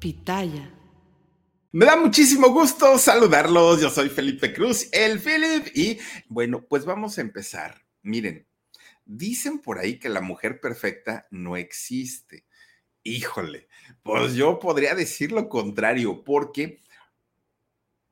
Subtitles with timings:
[0.00, 0.74] Pitaya.
[1.72, 3.82] Me da muchísimo gusto saludarlos.
[3.82, 7.84] Yo soy Felipe Cruz, el Philip, y bueno, pues vamos a empezar.
[8.02, 8.46] Miren,
[9.04, 12.46] dicen por ahí que la mujer perfecta no existe.
[13.02, 13.68] Híjole,
[14.02, 16.80] pues yo podría decir lo contrario, porque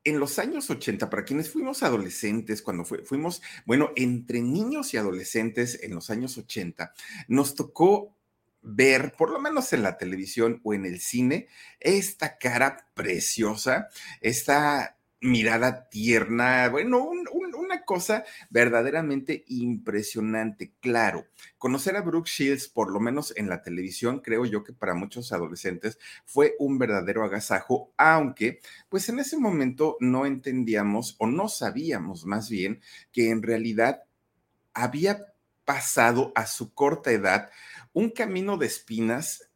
[0.03, 5.79] en los años 80, para quienes fuimos adolescentes, cuando fuimos, bueno, entre niños y adolescentes
[5.81, 6.93] en los años 80,
[7.27, 8.15] nos tocó
[8.61, 11.47] ver, por lo menos en la televisión o en el cine,
[11.79, 13.89] esta cara preciosa,
[14.21, 17.09] esta mirada tierna, bueno,
[17.57, 20.73] una cosa verdaderamente impresionante.
[20.79, 21.27] Claro,
[21.57, 25.31] conocer a Brooke Shields, por lo menos en la televisión, creo yo que para muchos
[25.33, 32.25] adolescentes fue un verdadero agasajo, aunque pues en ese momento no entendíamos o no sabíamos
[32.25, 34.03] más bien que en realidad
[34.73, 35.25] había
[35.65, 37.51] pasado a su corta edad
[37.99, 39.51] un camino de espinas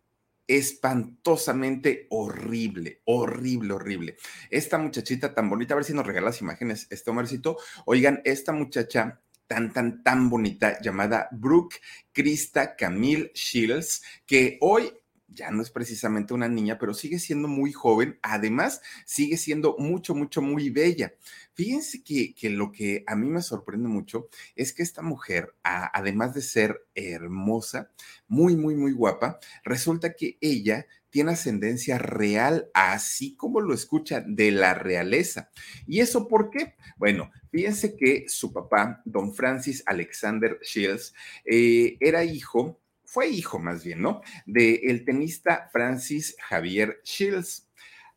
[0.47, 4.17] espantosamente horrible, horrible, horrible.
[4.49, 7.57] Esta muchachita tan bonita, a ver si nos regalas imágenes, este Omarcito.
[7.85, 11.77] Oigan, esta muchacha tan, tan, tan bonita llamada Brooke
[12.11, 14.91] Krista Camille Shields, que hoy
[15.33, 20.15] ya no es precisamente una niña, pero sigue siendo muy joven, además sigue siendo mucho,
[20.15, 21.13] mucho, muy bella.
[21.53, 26.33] Fíjense que, que lo que a mí me sorprende mucho es que esta mujer, además
[26.33, 27.91] de ser hermosa,
[28.27, 34.49] muy, muy, muy guapa, resulta que ella tiene ascendencia real, así como lo escucha, de
[34.49, 35.51] la realeza.
[35.85, 36.73] ¿Y eso por qué?
[36.97, 41.13] Bueno, fíjense que su papá, don Francis Alexander Shields,
[41.45, 42.79] eh, era hijo
[43.13, 44.21] fue hijo más bien, ¿no?
[44.47, 47.69] De el tenista Francis Javier Shields.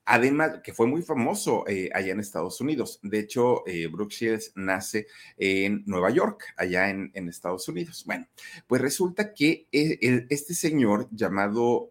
[0.06, 2.98] Además, que fue muy famoso eh, allá en Estados Unidos.
[3.02, 8.05] De hecho, eh, Brooke Shields nace en Nueva York, allá en, Estados Unidos.
[8.06, 8.27] Bueno,
[8.67, 11.91] pues resulta que eh, este señor llamado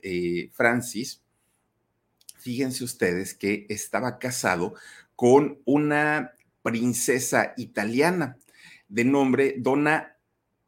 [0.53, 1.21] Francis,
[2.39, 4.73] fíjense ustedes que estaba casado
[5.15, 6.33] con una
[6.63, 8.39] princesa italiana
[8.87, 10.17] de nombre Donna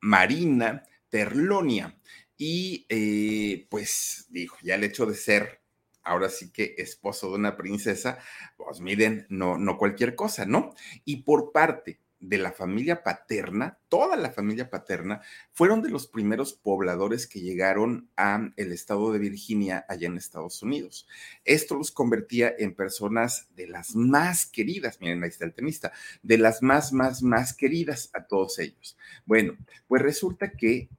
[0.01, 1.97] Marina Terlonia.
[2.37, 5.61] Y eh, pues dijo, ya el hecho de ser
[6.03, 8.17] ahora sí que esposo de una princesa,
[8.55, 10.73] pues miren, no, no cualquier cosa, ¿no?
[11.03, 15.21] Y por parte de la familia paterna, toda la familia paterna,
[15.51, 20.63] fueron de los primeros pobladores que llegaron a el estado de Virginia allá en Estados
[20.63, 21.07] Unidos.
[21.45, 25.91] Esto los convertía en personas de las más queridas, miren, ahí está el tenista,
[26.23, 28.97] de las más, más, más queridas a todos ellos.
[29.25, 29.55] Bueno,
[29.87, 30.89] pues resulta que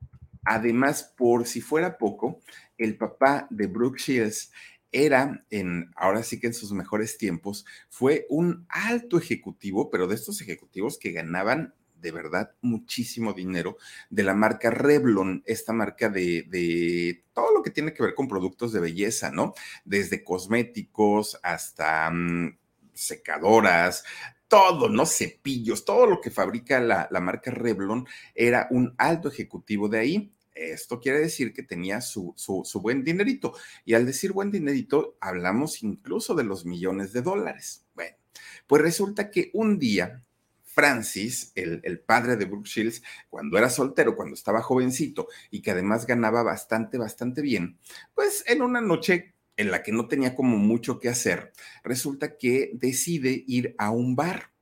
[0.50, 2.40] Además, por si fuera poco,
[2.78, 4.50] el papá de Brooke Shields
[4.90, 10.14] era, en, ahora sí que en sus mejores tiempos, fue un alto ejecutivo, pero de
[10.14, 13.76] estos ejecutivos que ganaban de verdad muchísimo dinero
[14.08, 18.72] de la marca Revlon, esta marca de, todo lo que tiene que ver con productos
[18.72, 19.52] de belleza, ¿no?
[19.84, 22.56] Desde cosméticos hasta mm,
[22.94, 24.02] secadoras,
[24.48, 25.04] todo, ¿no?
[25.04, 30.32] Cepillos, todo lo que fabrica la, la marca Revlon era un alto ejecutivo de ahí
[30.58, 33.54] esto quiere decir que tenía su, su, buen dinerito.
[33.84, 37.86] Y al decir buen dinerito, hablamos incluso de los millones de dólares.
[37.94, 38.16] Bueno,
[38.66, 40.22] pues resulta que un día
[40.64, 45.72] Francis, el, el, padre de Brooke Shields, cuando era soltero, cuando estaba jovencito y que
[45.72, 47.78] además ganaba bastante, bastante bien,
[48.14, 51.52] pues en una noche en la que no tenía como mucho que hacer,
[51.82, 54.52] resulta que decide ir a un bar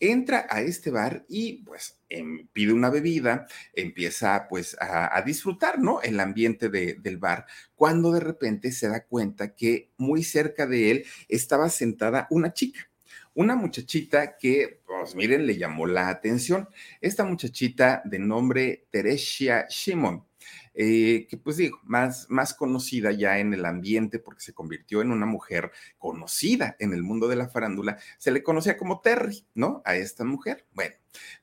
[0.00, 6.00] entra a este bar y pues em, pide una bebida, empieza pues a, disfrutar, ¿no?
[6.02, 11.04] El ambiente del bar, cuando de repente se da cuenta que muy cerca de él
[11.28, 12.80] estaba sentada una chica.
[13.34, 16.68] Una muchachita que, pues miren, le llamó la atención.
[17.00, 20.29] Esta muchachita de nombre Teresia Shimon
[20.74, 25.10] eh, que pues digo, más, más conocida ya en el ambiente porque se convirtió en
[25.10, 29.82] una mujer conocida en el mundo de la farándula, se le conocía como Terry, ¿no?
[29.84, 30.66] A esta mujer.
[30.72, 30.94] Bueno,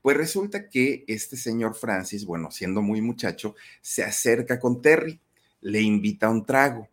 [0.02, 5.20] pues resulta que este señor Francis, bueno, siendo muy muchacho, se acerca con Terry,
[5.62, 6.90] le invita a un trago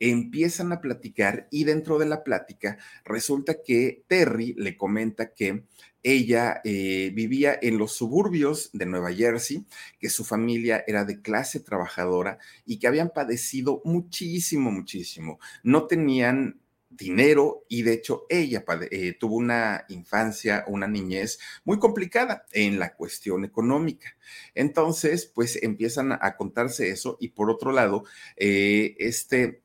[0.00, 5.64] empiezan a platicar y dentro de la plática resulta que Terry le comenta que
[6.02, 9.64] ella eh, vivía en los suburbios de Nueva Jersey,
[9.98, 15.38] que su familia era de clase trabajadora y que habían padecido muchísimo, muchísimo.
[15.62, 16.60] No tenían
[16.90, 22.94] dinero y de hecho ella eh, tuvo una infancia, una niñez muy complicada en la
[22.94, 24.16] cuestión económica.
[24.54, 28.04] Entonces, pues empiezan a contarse eso y por otro lado,
[28.36, 29.62] eh, este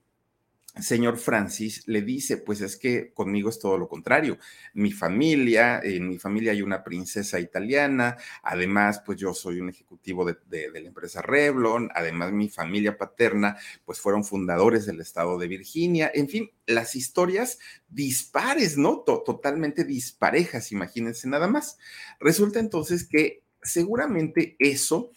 [0.81, 4.39] señor Francis le dice, pues es que conmigo es todo lo contrario.
[4.73, 10.25] Mi familia, en mi familia hay una princesa italiana, además, pues yo soy un ejecutivo
[10.25, 13.55] de, la empresa Revlon, además mi familia paterna,
[13.85, 18.99] pues fueron fundadores del estado de Virginia, en fin, las historias dispares, ¿no?
[18.99, 21.77] totalmente disparejas, imagínense nada más.
[22.19, 25.11] Resulta entonces que seguramente eso,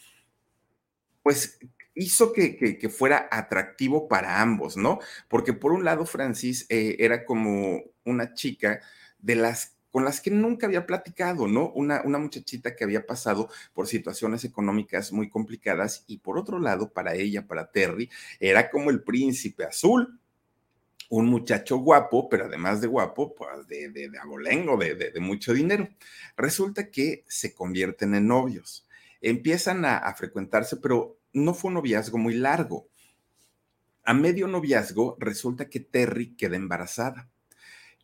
[1.23, 1.59] pues
[1.97, 5.01] hizo que, fuera atractivo para ambos, ¿no?
[5.29, 8.81] Porque por un lado, Francis eh, era como una chica
[9.19, 11.71] de las con las que nunca había platicado, ¿no?
[11.71, 16.93] Una, una muchachita que había pasado por situaciones económicas muy complicadas y por otro lado,
[16.93, 20.21] para ella, para Terry, era como el príncipe azul,
[21.09, 25.55] un muchacho guapo, pero además de guapo, pues de, de, de abolengo, de, de, mucho
[25.55, 25.89] dinero.
[26.37, 28.87] Resulta que se convierten en novios,
[29.23, 32.89] empiezan a, a frecuentarse, pero no fue un noviazgo muy largo.
[34.05, 37.29] A medio noviazgo resulta que Terry queda embarazada.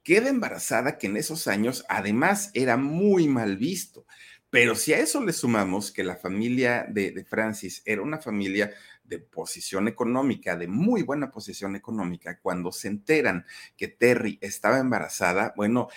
[0.02, 4.04] Queda embarazada que en esos años además era muy mal visto.
[4.50, 8.70] Pero si a eso le sumamos que la familia de, de, Francis era una familia
[9.02, 13.46] de posición económica, de muy buena posición económica, cuando se enteran
[13.78, 15.88] que Terry estaba embarazada, bueno,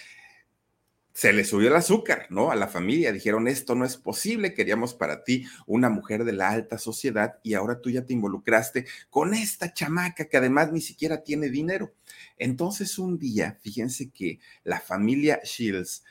[1.15, 2.51] se le subió el azúcar, ¿no?
[2.51, 6.49] A la familia dijeron, esto no es posible, queríamos para ti una mujer de la
[6.49, 11.23] alta sociedad y ahora tú ya te involucraste con esta chamaca que además ni siquiera
[11.23, 11.93] tiene dinero.
[12.37, 16.03] Entonces un día, fíjense que la familia Shields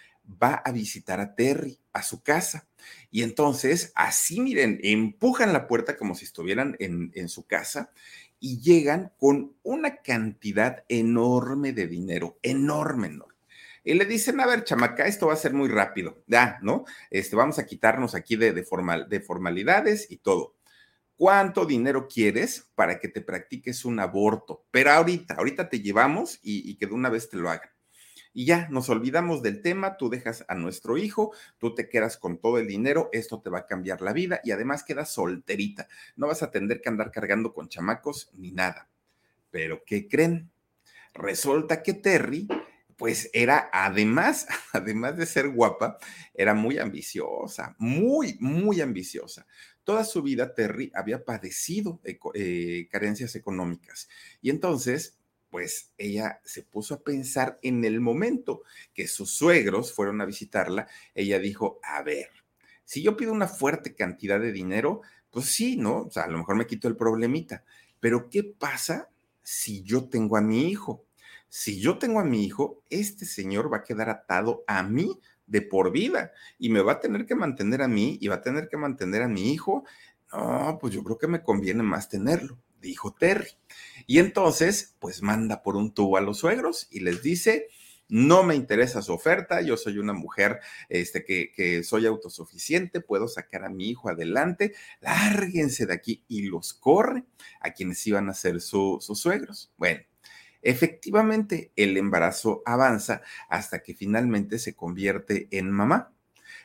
[0.43, 2.67] va a visitar a Terry a su casa.
[3.11, 7.93] Y entonces, así miren, empujan la puerta como si estuvieran en, en su casa
[8.41, 13.34] y llegan con una cantidad enorme de dinero, enorme, enorme
[13.85, 16.87] y le dicen, a ver, chamaca, esto va a ser muy rápido, ya, ¿no?
[17.11, 20.57] Este, vamos a quitarnos aquí de, de, formal, de formalidades y todo.
[21.17, 24.65] ¿Cuánto dinero quieres para que te practiques un aborto?
[24.71, 27.69] Pero ahorita, ahorita te llevamos y, y que de una vez te lo hagan.
[28.33, 32.39] Y ya, nos olvidamos del tema, tú dejas a nuestro hijo, tú te quedas con
[32.39, 35.87] todo el dinero, esto te va a cambiar la vida y además quedas solterita.
[36.17, 38.89] No vas a tener que andar cargando con chamacos ni nada.
[39.51, 40.51] Pero, ¿qué creen?
[41.13, 42.49] Resulta que Terry
[42.97, 45.99] pues era además, además de ser guapa,
[46.35, 49.47] era muy ambiciosa, muy, muy ambiciosa.
[49.85, 52.01] Toda su vida Terry había padecido
[52.35, 54.09] eh, carencias económicas
[54.41, 55.19] y entonces,
[55.51, 58.63] pues ella se puso a pensar en el momento
[58.93, 62.31] que sus suegros fueron a visitarla, ella dijo, a ver,
[62.85, 66.03] si yo pido una fuerte cantidad de dinero, pues sí, ¿no?
[66.03, 67.65] O sea, a lo mejor me quito el problemita,
[68.01, 69.11] pero ¿qué pasa
[69.43, 71.05] si yo tengo a mi hijo?
[71.57, 75.63] Si yo tengo a mi hijo, este señor va a quedar atado a mí de
[75.63, 78.67] por vida y me va a tener que mantener a mí y va a tener
[78.69, 79.85] que mantener a mi hijo.
[80.33, 83.51] No, pues yo creo que me conviene más tenerlo, dijo Terry.
[84.09, 87.69] Y entonces, pues manda por un tubo a los suegros y les dice,
[88.09, 90.59] no me interesa su oferta, yo soy una mujer
[90.89, 96.49] este, que, que, soy autosuficiente, puedo sacar a mi hijo adelante, lárguense de aquí y
[96.49, 97.23] los corre
[97.61, 99.73] a quienes iban a ser sus suegros.
[99.77, 100.01] Bueno,
[100.65, 103.21] Efectivamente, el embarazo avanza
[103.51, 106.11] hasta que finalmente se convierte en mamá.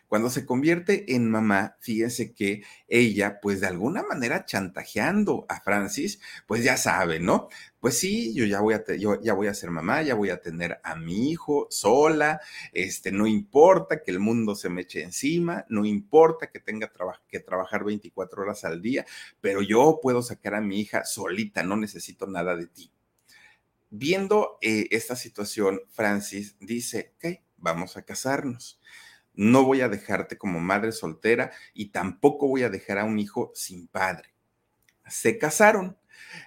[0.08, 6.22] Cuando se convierte en mamá, fíjense que ella, pues de alguna manera chantajeando a Francis,
[6.48, 7.50] pues ya sabe, ¿no?
[7.82, 10.42] Pues sí, yo ya voy a, yo ya voy a ser mamá, ya voy a
[10.42, 12.40] tener a mi hijo sola,
[12.74, 16.92] este, no importa que el mundo se me eche encima, no importa que tenga
[17.28, 19.06] que trabajar 24 horas al día,
[19.42, 22.92] pero yo puedo sacar a mi hija solita, no necesito nada de ti.
[23.90, 28.80] Viendo eh, esta situación, Francis dice, ok, vamos a casarnos.
[29.34, 33.52] No voy a dejarte como madre soltera y tampoco voy a dejar a un hijo
[33.56, 34.34] sin padre.
[35.08, 35.98] Se casaron.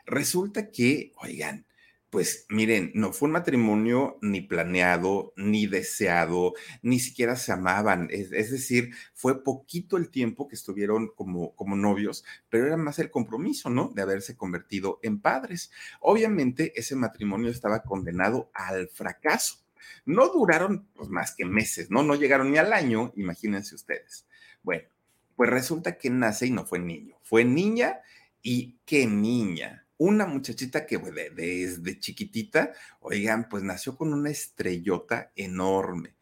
[0.07, 1.67] Resulta que, oigan,
[2.13, 6.53] pues miren, no fue un matrimonio ni planeado, ni deseado,
[6.83, 8.09] ni siquiera se amaban.
[8.11, 13.71] Es, decir, fue poquito el tiempo que estuvieron como, novios, pero era más el compromiso,
[13.71, 13.93] ¿no?
[13.95, 15.71] De haberse convertido en padres.
[16.03, 19.65] Obviamente ese matrimonio estaba condenado al fracaso.
[20.05, 22.03] No duraron pues, más que meses, ¿no?
[22.03, 24.27] No llegaron ni al año, imagínense ustedes.
[24.63, 24.87] Bueno,
[25.35, 28.03] pues resulta que nace y no fue niño, fue niña
[28.43, 36.17] y qué niña una muchachita que desde chiquitita, oigan, pues nació con una estrellota enorme.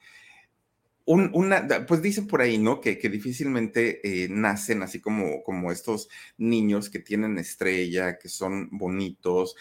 [1.07, 2.81] una, pues dicen por ahí, ¿no?
[2.81, 8.69] Que, que difícilmente eh, nacen así como, como estos niños que tienen estrella, que son
[8.71, 9.57] bonitos,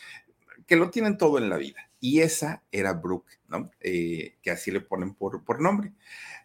[0.67, 1.89] que lo tienen todo en la vida.
[2.01, 3.71] Y esa era Brooke, ¿no?
[3.79, 5.93] Eh, que así le ponen por, por nombre.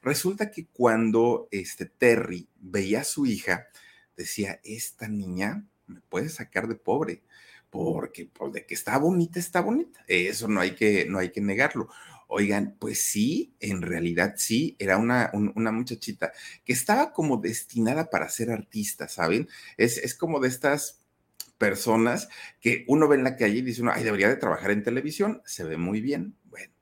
[0.01, 3.67] Resulta que cuando este Terry veía a su hija,
[4.17, 7.23] decía, esta niña me puede sacar de pobre
[7.75, 10.05] porque pues, de que está bonita, está bonita.
[10.07, 11.89] Eso no hay que, no hay que negarlo.
[12.29, 16.31] Oigan, pues sí, en realidad sí, era una, una muchachita
[16.65, 19.49] que estaba como destinada para ser artista, ¿saben?
[19.77, 21.01] Es, es como de estas
[21.59, 22.29] personas
[22.61, 25.43] que uno ve en la calle y dice, uno, ay, debería de trabajar en televisión,
[25.45, 26.37] se ve muy bien.
[26.45, 26.73] Bueno,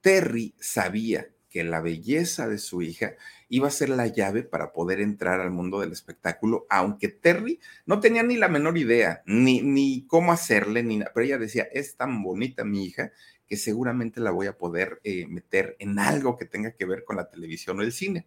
[0.00, 3.14] Terry sabía que la belleza de su hija
[3.48, 8.00] iba a ser la llave para poder entrar al mundo del espectáculo, aunque Terry no
[8.00, 12.22] tenía ni la menor idea, ni, ni cómo hacerle, ni pero ella decía, es tan
[12.22, 13.12] bonita mi hija
[13.46, 17.16] que seguramente la voy a poder eh, meter en algo que tenga que ver con
[17.16, 18.26] la televisión o el cine.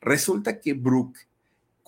[0.00, 1.20] Resulta que Brooke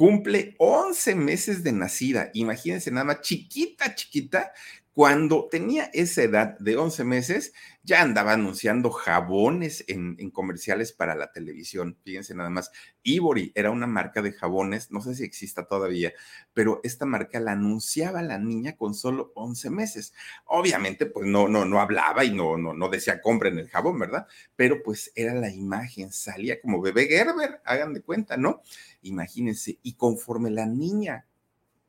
[0.01, 4.53] cumple 11 meses de nacida, imagínense nada chiquita, chiquita,
[5.01, 11.33] cuando tenía esa edad de 11 meses, ya andaba anunciando jabones en, comerciales para la
[11.33, 11.97] televisión.
[12.05, 12.71] Fíjense nada más,
[13.03, 16.13] Ivory era una marca de jabones, no sé si exista todavía,
[16.53, 20.13] pero esta marca la anunciaba la niña con solo 11 meses.
[20.45, 24.27] Obviamente, pues no, no, no hablaba y no, no, no decía compren el jabón, ¿verdad?
[24.55, 28.61] Pero pues era la imagen, salía como bebé Gerber, hagan de cuenta, ¿no?
[29.01, 31.25] Imagínense, y conforme la niña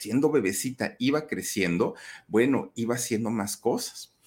[0.01, 1.96] siendo bebecita, iba creciendo,
[2.27, 4.17] bueno, iba haciendo más cosas.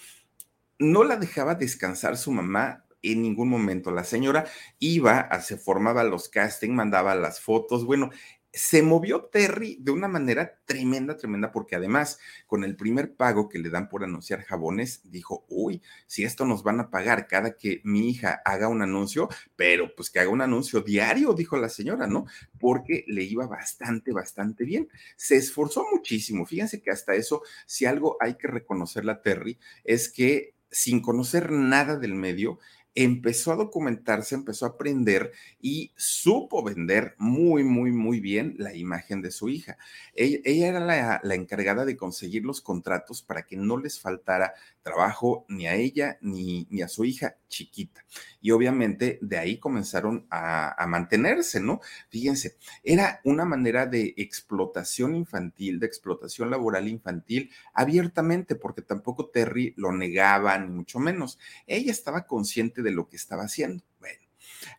[0.79, 3.91] No la dejaba descansar su mamá en ningún momento.
[3.91, 4.47] La señora
[4.79, 8.11] iba, se formaba los castings, mandaba las fotos, bueno,
[8.55, 13.59] se movió Terry de una manera tremenda, tremenda, porque además con el primer pago que
[13.59, 17.81] le dan por anunciar jabones, dijo, uy, si esto nos van a pagar cada que
[17.83, 22.07] mi hija haga un anuncio, pero pues que haga un anuncio diario, dijo la señora,
[22.07, 22.27] ¿no?
[22.61, 24.89] Porque le iba bastante, bastante bien.
[25.17, 26.47] Se esforzó muchísimo.
[26.47, 31.51] Fíjense que hasta eso, si algo hay que reconocerle a Terry, es que sin conocer
[31.51, 32.59] nada del medio,
[32.95, 39.21] empezó a documentarse, empezó a aprender y supo vender muy, muy, muy bien la imagen
[39.21, 39.77] de su hija.
[40.15, 45.47] Ella, era la, la, encargada de conseguir los contratos para que no les faltara trabajo
[45.49, 48.05] ni a ella ni, ni a su hija chiquita.
[48.41, 51.81] Y obviamente de ahí comenzaron a, mantenerse, ¿no?
[52.11, 59.73] Fíjense, era una manera de explotación infantil, de explotación laboral infantil abiertamente, porque tampoco Terry
[59.77, 61.39] lo negaba, ni mucho menos.
[61.67, 63.83] Ella estaba consciente de lo que estaba haciendo.
[63.99, 64.21] Bueno,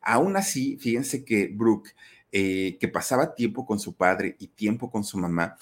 [0.02, 1.96] aún así, fíjense que Brooke,
[2.32, 5.58] eh, que pasaba tiempo con su padre y tiempo con su mamá,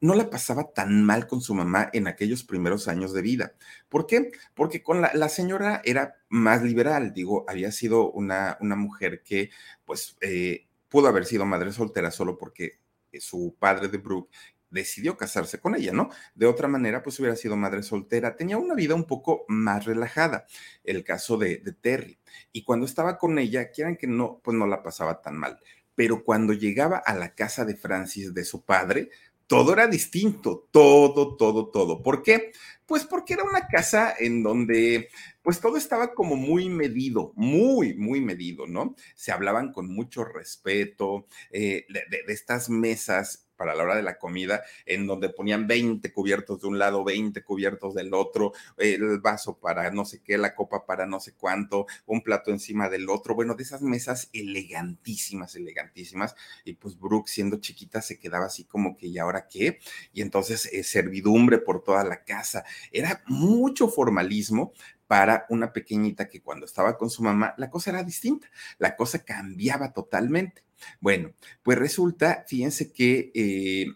[0.00, 3.54] no la pasaba tan mal con su mamá en aquellos primeros años de vida.
[3.88, 4.32] ¿Por qué?
[4.54, 9.50] Porque con la, señora era más liberal, digo, había sido una, una mujer que
[9.84, 12.80] pues eh, pudo haber sido madre soltera solo porque
[13.18, 14.30] su padre de Brooke
[14.70, 16.10] decidió casarse con ella, ¿no?
[16.34, 18.36] De otra manera, pues hubiera sido madre soltera.
[18.36, 20.46] Tenía una vida un poco más relajada,
[20.84, 22.18] el caso de, de Terry.
[22.52, 25.58] Y cuando estaba con ella, quieran que no, pues no la pasaba tan mal.
[25.94, 29.10] Pero cuando llegaba a la casa de Francis, de su padre,
[29.46, 32.02] todo era distinto, todo, todo, todo.
[32.02, 32.52] ¿Por qué?
[32.84, 35.08] Pues porque era una casa en donde
[35.42, 38.96] pues todo estaba como muy medido, muy, muy medido, ¿no?
[39.14, 44.18] Se hablaban con mucho respeto eh, de, de, estas mesas para la hora de la
[44.18, 49.58] comida, en donde ponían 20 cubiertos de un lado, 20 cubiertos del otro, el vaso
[49.58, 53.34] para no sé qué, la copa para no sé cuánto, un plato encima del otro,
[53.34, 56.34] bueno, de esas mesas elegantísimas, elegantísimas,
[56.64, 59.78] y pues Brooke siendo chiquita se quedaba así como que, ¿y ahora qué?
[60.12, 64.72] Y entonces eh, servidumbre por toda la casa, era mucho formalismo,
[65.06, 68.48] para una pequeñita que cuando estaba con su mamá la cosa era distinta,
[68.78, 70.64] la cosa cambiaba totalmente.
[71.00, 71.32] Bueno,
[71.62, 73.86] pues resulta, fíjense que eh,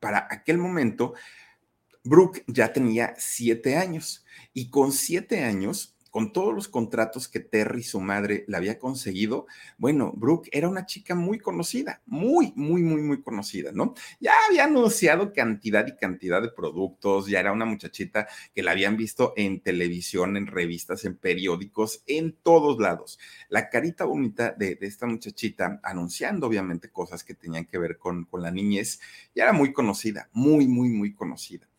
[0.00, 1.14] para aquel momento,
[2.02, 7.82] Brooke ya tenía siete años y con siete años con todos los contratos que Terry,
[7.82, 9.46] su madre, le había conseguido,
[9.78, 13.94] bueno, Brooke era una chica muy conocida, muy, muy, muy, muy conocida, ¿no?
[14.18, 18.96] Ya había anunciado cantidad y cantidad de productos, ya era una muchachita que la habían
[18.96, 23.18] visto en televisión, en revistas, en periódicos, en todos lados.
[23.48, 28.42] La carita bonita de, esta muchachita, anunciando obviamente cosas que tenían que ver con, con
[28.42, 29.00] la niñez,
[29.34, 31.70] ya era muy conocida, muy, muy, muy conocida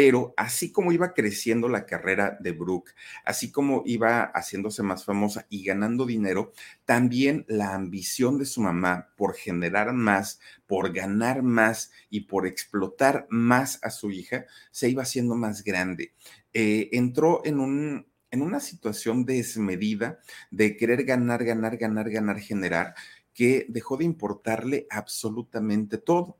[0.00, 5.48] pero así como iba creciendo la carrera de Brooke, así como iba haciéndose más famosa
[5.50, 6.52] y ganando dinero,
[6.84, 10.38] también la ambición de su mamá por generar más,
[10.68, 16.14] por ganar más y por explotar más a su hija se iba haciendo más grande.
[16.54, 20.20] Eh, entró en un, en una situación desmedida
[20.52, 22.94] de querer ganar, ganar, ganar, ganar, generar,
[23.34, 26.38] que dejó de importarle absolutamente todo.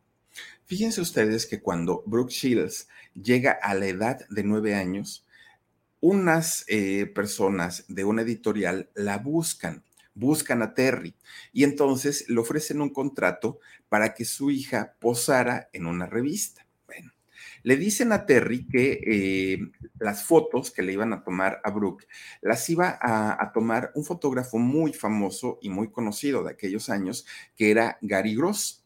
[0.68, 5.26] Fíjense ustedes que cuando Brooke Shields llega a la edad de nueve años,
[6.02, 9.82] unas eh, personas de una editorial la buscan,
[10.12, 11.14] buscan a Terry
[11.54, 16.66] y entonces le ofrecen un contrato para que su hija posara en una revista
[17.62, 22.06] Le dicen a Terry que eh, las fotos que le iban a tomar a Brooke
[22.42, 27.24] las iba a, tomar un fotógrafo muy famoso y muy conocido de aquellos años,
[27.56, 28.77] que era Gary Gross.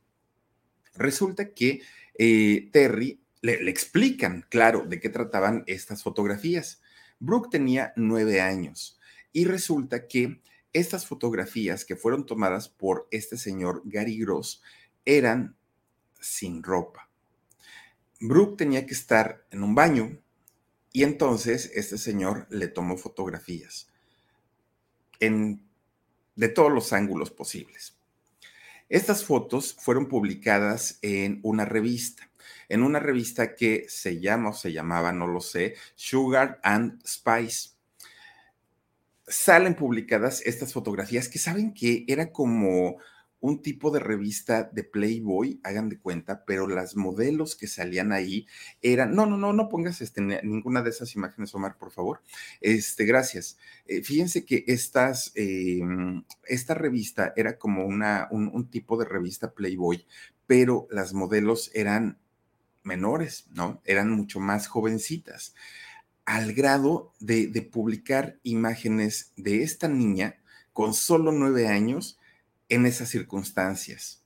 [0.94, 1.82] Resulta que
[2.18, 6.80] eh, Terry le, le explican, claro, de qué trataban estas fotografías.
[7.18, 8.98] Brooke tenía nueve años
[9.32, 14.62] y resulta que estas fotografías que fueron tomadas por este señor Gary Gross
[15.04, 15.56] eran
[16.20, 17.10] sin ropa.
[18.20, 20.18] Brooke tenía que estar en un baño
[20.92, 23.88] y entonces este señor le tomó fotografías
[25.20, 25.66] en,
[26.36, 27.98] de todos los ángulos posibles.
[28.92, 32.30] Estas fotos fueron publicadas en una revista,
[32.68, 37.70] en una revista que se llama o se llamaba, no lo sé, Sugar and Spice.
[39.26, 42.98] Salen publicadas estas fotografías que saben que era como
[43.42, 48.46] un tipo de revista de Playboy, hagan de cuenta, pero las modelos que salían ahí
[48.80, 52.22] eran, no, no, no, no pongas este, ninguna de esas imágenes, Omar, por favor.
[52.60, 53.58] Este, gracias.
[53.86, 60.06] Eh, fíjense que estas, em, esta revista era como una, un tipo de revista Playboy,
[60.46, 62.18] pero las modelos eran
[62.84, 63.82] menores, ¿no?
[63.84, 65.54] Eran mucho más jovencitas
[66.24, 70.36] al grado de, publicar imágenes de esta niña
[70.72, 72.18] con solo nueve años
[72.72, 74.24] en esas circunstancias.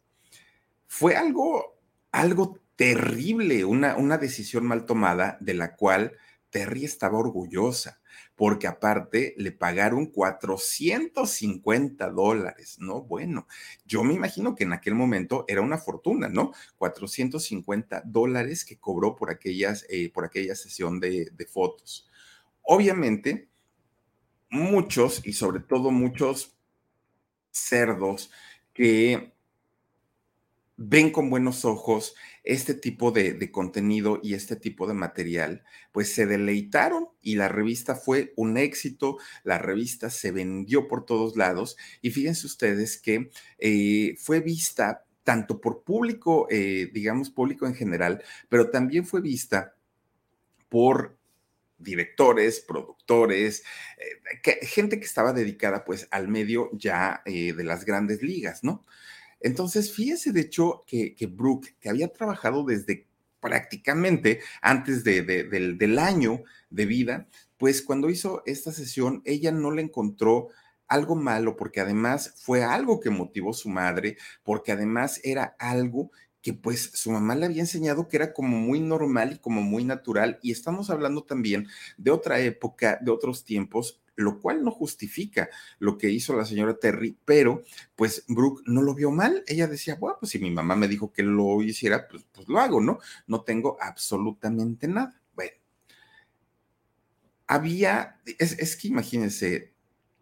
[0.86, 1.80] Fue algo,
[2.12, 6.12] algo terrible, una, una decisión mal tomada de la cual
[6.50, 8.00] Terry estaba orgullosa
[8.36, 13.02] porque aparte le pagaron 450 dólares, ¿no?
[13.02, 13.48] Bueno,
[13.84, 16.52] yo me imagino que en aquel momento era una fortuna, ¿no?
[16.76, 22.08] 450 dólares que cobró por, aquellas, eh, por aquella sesión de, de fotos.
[22.62, 23.48] Obviamente,
[24.50, 26.55] muchos, y sobre todo muchos
[27.56, 28.30] cerdos
[28.72, 29.32] que
[30.76, 36.26] ven con buenos ojos este tipo de, contenido y este tipo de material, pues se
[36.26, 42.10] deleitaron y la revista fue un éxito, la revista se vendió por todos lados y
[42.10, 48.70] fíjense ustedes que eh, fue vista tanto por público, eh, digamos público en general, pero
[48.70, 49.74] también fue vista
[50.68, 51.15] por
[51.78, 53.62] directores, productores,
[53.98, 58.84] eh, gente que estaba dedicada pues al medio ya de las grandes ligas, ¿no?
[59.40, 63.06] Entonces, fíjese de hecho que, que Brooke, que había trabajado desde
[63.46, 70.48] prácticamente antes del, año de vida, pues cuando hizo esta sesión, ella no le encontró
[70.88, 76.10] algo malo, porque además fue algo que motivó su madre, porque además era algo
[76.46, 79.82] que pues su mamá le había enseñado que era como muy normal y como muy
[79.82, 80.38] natural.
[80.42, 85.48] Y estamos hablando también de otra época, de otros tiempos, lo cual no justifica
[85.80, 87.64] lo que hizo la señora Terry, pero
[87.96, 89.42] pues Brooke no lo vio mal.
[89.48, 92.60] Ella decía, bueno, pues si mi mamá me dijo que lo hiciera, pues, pues lo
[92.60, 93.00] hago, ¿no?
[93.26, 95.20] No tengo absolutamente nada.
[95.34, 95.50] Bueno,
[97.48, 99.74] había, es, que imagínense,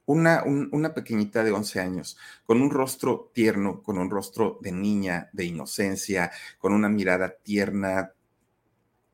[0.07, 5.31] una, una, pequeñita de 11 años, con un rostro tierno, con un rostro de niña,
[5.33, 8.13] de inocencia, con una mirada tierna,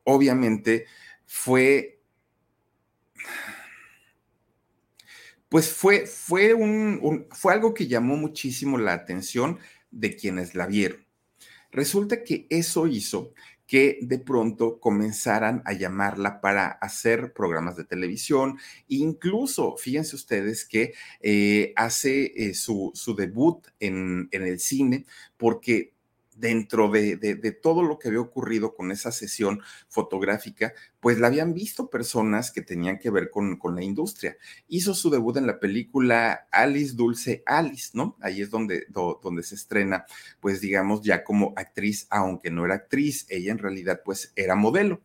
[0.03, 0.85] obviamente
[1.25, 2.01] fue
[5.51, 9.59] pues fue, fue, un, fue algo que llamó muchísimo la atención
[9.91, 11.05] de quienes la vieron.
[11.73, 13.33] Resulta que eso hizo
[13.71, 18.57] que de pronto comenzaran a llamarla para hacer programas de televisión.
[18.89, 25.05] Incluso, fíjense ustedes que eh, hace eh, su, su, debut en, en el cine
[25.37, 25.90] porque
[26.41, 31.89] dentro de, todo lo que había ocurrido con esa sesión fotográfica, pues la habían visto
[31.89, 34.35] personas que tenían que ver con, la industria.
[34.67, 38.17] Hizo su debut en la película Alice Dulce Alice, ¿no?
[38.21, 40.05] Ahí es donde, donde se estrena,
[40.39, 45.01] pues digamos, ya como actriz, aunque no era actriz, ella en realidad pues era modelo.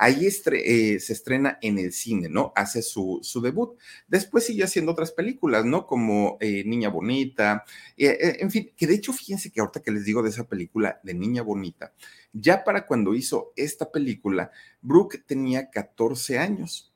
[0.00, 2.52] Ahí eh, se estrena en el cine, ¿no?
[2.54, 3.76] Hace su, debut.
[4.06, 5.86] Después sigue haciendo otras películas, ¿no?
[5.86, 7.64] Como eh, Niña Bonita,
[7.96, 11.00] eh, en fin, que de hecho, fíjense que ahorita que les digo de esa película
[11.02, 11.92] de Niña Bonita,
[12.32, 16.94] ya para cuando hizo esta película, Brooke tenía 14 años.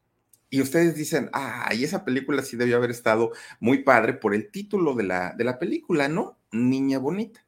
[0.48, 4.50] Y ustedes dicen, ah, y esa película sí debió haber estado muy padre por el
[4.52, 6.38] título de la, de la película, ¿no?
[6.52, 7.41] Niña Bonita.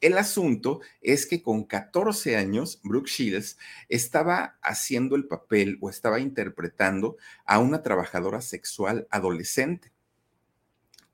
[0.00, 3.58] El asunto es que con 14 años, Brooke Shields
[3.88, 9.92] estaba haciendo el papel o estaba interpretando a una trabajadora sexual adolescente.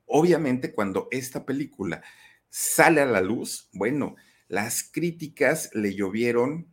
[0.05, 2.03] Obviamente, cuando esta película
[2.49, 4.15] sale a la luz, bueno,
[4.47, 6.67] las críticas le llovieron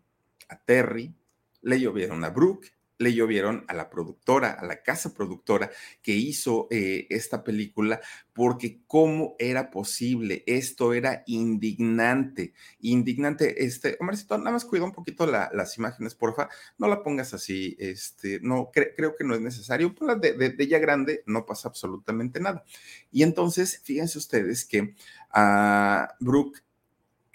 [0.49, 1.15] a Terry,
[1.63, 5.71] le llovieron a Brooke, le llovieron a la productora, a la casa productora
[6.03, 8.01] que hizo eh, esta película,
[8.33, 13.65] porque cómo era posible, esto era indignante, indignante.
[13.65, 18.41] Este, Omarcito, nada más cuida un poquito las imágenes, porfa, no la pongas así, este,
[18.41, 22.65] no, creo que no es necesario, ponla de, de, ella grande, no pasa absolutamente nada.
[23.11, 24.95] Y entonces, fíjense ustedes que
[25.31, 26.63] a Brooke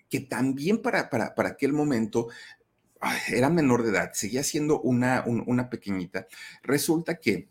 [0.09, 2.29] que también para, para, para, aquel momento
[3.29, 6.27] era menor de edad, seguía siendo una, una pequeñita.
[6.63, 7.49] Resulta que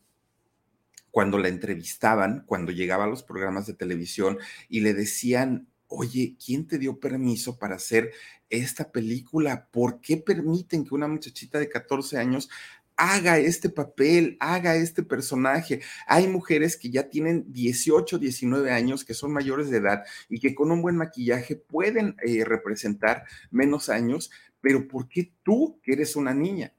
[1.10, 6.66] cuando la entrevistaban, cuando llegaba a los programas de televisión y le decían, oye, ¿quién
[6.66, 8.12] te dio permiso para hacer
[8.50, 9.68] esta película?
[9.70, 12.50] ¿Por qué permiten que una muchachita de 14 años
[12.96, 15.80] haga este papel, haga este personaje.
[16.06, 20.54] Hay mujeres que ya tienen 18, 19 años, que son mayores de edad y que
[20.54, 24.30] con un buen maquillaje pueden eh, representar menos años,
[24.60, 26.72] pero ¿por qué tú, que eres una niña?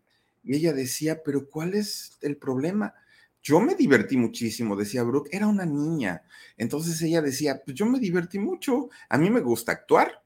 [0.44, 2.94] Y ella decía, pero ¿cuál es el problema?
[3.42, 6.24] Yo me divertí muchísimo, decía Brooke, era una niña.
[6.58, 10.24] Entonces ella decía, pues yo me divertí mucho, a mí me gusta actuar,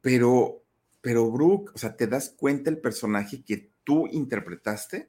[0.00, 0.62] pero,
[1.00, 5.08] pero Brooke, o sea, ¿te das cuenta el personaje que tú interpretaste?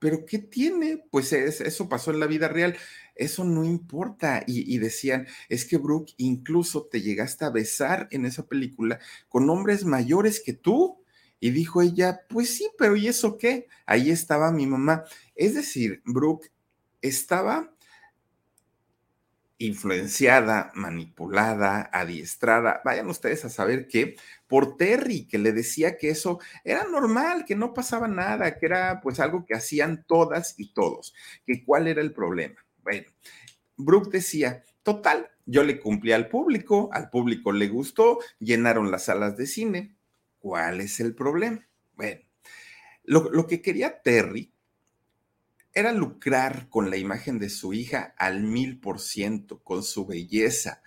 [0.00, 1.04] Pero ¿qué tiene?
[1.10, 2.76] Pues eso pasó en la vida real.
[3.14, 4.42] Eso no importa.
[4.46, 9.48] Y, y, decían, es que Brooke incluso te llegaste a besar en esa película con
[9.48, 11.04] hombres mayores que tú.
[11.38, 13.68] Y dijo ella, pues sí, pero ¿y eso qué?
[13.86, 15.04] Ahí estaba mi mamá.
[15.36, 16.50] Es decir, Brooke
[17.02, 17.72] estaba
[19.60, 24.16] influenciada, manipulada, adiestrada, vayan ustedes a saber qué,
[24.48, 29.02] por Terry, que le decía que eso era normal, que no pasaba nada, que era
[29.02, 31.14] pues algo que hacían todas y todos,
[31.46, 32.56] que cuál era el problema.
[32.82, 33.06] Bueno,
[33.76, 39.36] Brooke decía, total, yo le cumplí al público, al público le gustó, llenaron las salas
[39.36, 39.94] de cine,
[40.38, 41.68] ¿cuál es el problema?
[41.92, 42.22] Bueno,
[43.04, 44.54] lo, lo que quería Terry
[45.72, 50.82] era lucrar con la imagen de su hija al mil por ciento, con su belleza.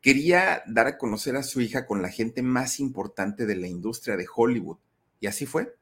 [0.00, 4.16] Quería dar a conocer a su hija con la gente más importante de la industria
[4.16, 4.78] de Hollywood.
[5.20, 5.74] Y así fue.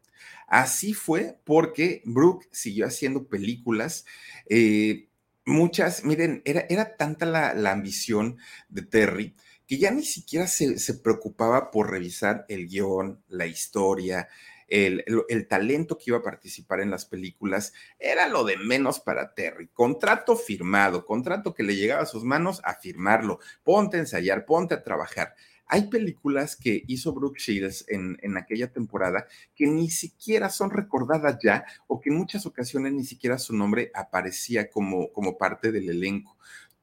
[0.47, 4.05] Así fue porque Brooke siguió haciendo películas.
[4.49, 5.09] Eh,
[5.45, 8.39] muchas, miren, era, era tanta la, la, ambición
[8.69, 9.35] de Terry
[9.67, 14.29] que ya ni siquiera se, se preocupaba por revisar el guion, la historia,
[14.73, 19.69] el, talento que iba a participar en las películas era lo de menos para Terry.
[19.69, 23.39] Contrato firmado, contrato que le llegaba a sus manos a firmarlo.
[23.63, 25.35] Ponte a ensayar, ponte a trabajar.
[25.67, 31.39] Hay películas que hizo Brooke Shields en, en, aquella temporada que ni siquiera son recordadas
[31.43, 35.89] ya o que en muchas ocasiones ni siquiera su nombre aparecía como, como parte del
[35.89, 36.37] elenco.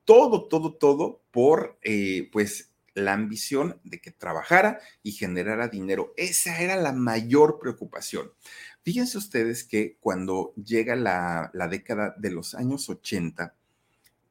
[0.05, 2.68] Todo, todo, todo por, eh, pues,
[2.99, 6.13] la ambición de que trabajara y generara dinero.
[6.17, 8.31] Esa era la mayor preocupación.
[8.83, 13.55] Fíjense ustedes que cuando llega la, década de los años 80,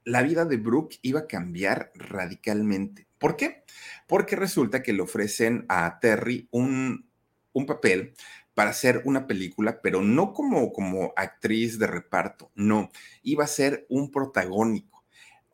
[0.04, 3.07] la vida de Brooke iba a cambiar radicalmente.
[3.18, 3.64] ¿Por qué?
[4.07, 7.11] Porque resulta que le ofrecen a Terry un,
[7.52, 8.14] un papel
[8.54, 12.90] para hacer una película, pero no como, como actriz de reparto, no,
[13.22, 14.98] iba a ser un protagónico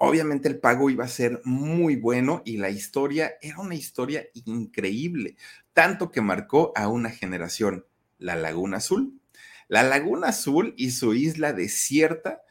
[0.09, 5.37] Obviamente el pago iba a ser muy bueno y la historia era una historia increíble,
[5.73, 7.87] tanto que marcó a una generación,
[8.19, 9.21] la Laguna Azul.
[9.69, 12.43] La Laguna Azul y su isla desierta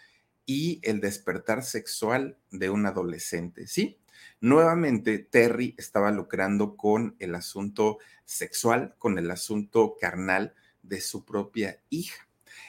[0.46, 4.00] y el despertar sexual de un adolescente, ¿sí?
[4.42, 11.80] Nuevamente, Terry estaba lucrando con el asunto sexual, con el asunto carnal de su propia
[11.90, 12.28] hija.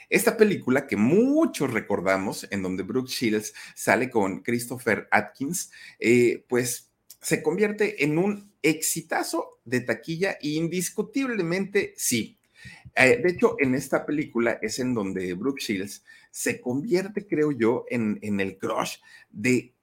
[0.09, 6.91] Esta película que muchos recordamos, en donde Brooke Shields sale con Christopher Atkins, eh, pues
[7.21, 12.39] se convierte en un exitazo de taquilla indiscutiblemente sí.
[12.97, 17.85] Eh, de hecho, en esta película es en donde Brooke Shields se convierte, creo yo,
[17.89, 18.99] en, en el crush
[19.31, 19.74] de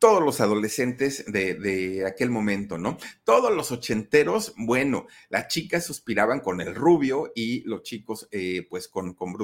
[0.00, 2.96] todos los adolescentes de, aquel momento, ¿no?
[3.22, 8.88] Todos los ochenteros, bueno, las chicas suspiraban con el rubio y los chicos, eh, pues,
[8.88, 9.36] con, con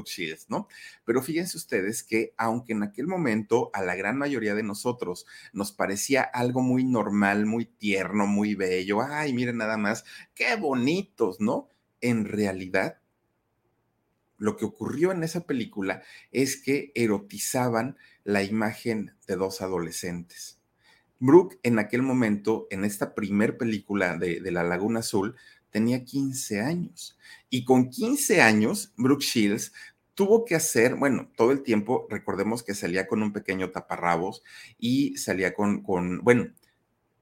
[0.48, 0.66] ¿no?
[1.04, 5.72] Pero fíjense ustedes que, aunque en aquel momento a la gran mayoría de nosotros nos
[5.72, 11.68] parecía algo muy normal, muy tierno, muy bello, ay, miren nada más, qué bonitos, ¿no?
[12.00, 12.98] En realidad,
[14.38, 20.58] lo que ocurrió en esa película es que erotizaban la imagen de dos adolescentes.
[21.20, 25.36] Brooke en aquel momento, en esta primer película de, La Laguna Azul,
[25.70, 27.16] tenía 15 años.
[27.48, 29.72] Y con 15 años, Brooke Shields
[30.14, 34.42] tuvo que hacer, bueno, todo el tiempo, recordemos que salía con un pequeño taparrabos
[34.76, 36.52] y salía con, con bueno,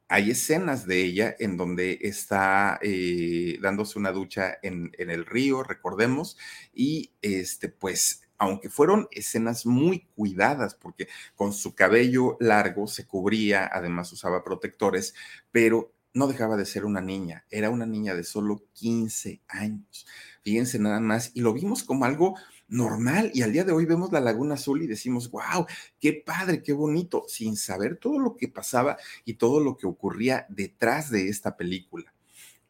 [0.08, 5.62] hay escenas de ella en donde está eh, dándose una ducha en, en, el río,
[5.62, 6.38] recordemos,
[6.72, 13.68] y este, pues, aunque fueron escenas muy cuidadas, porque con su cabello largo se cubría,
[13.72, 15.14] además usaba protectores,
[15.50, 20.06] pero no dejaba de ser una niña, era una niña de solo 15 años.
[20.42, 22.36] Fíjense nada más, y lo vimos como algo
[22.68, 25.66] normal y al día de hoy vemos la Laguna Azul y decimos, wow,
[26.00, 30.46] qué padre, qué bonito, sin saber todo lo que pasaba y todo lo que ocurría
[30.48, 32.13] detrás de esta película.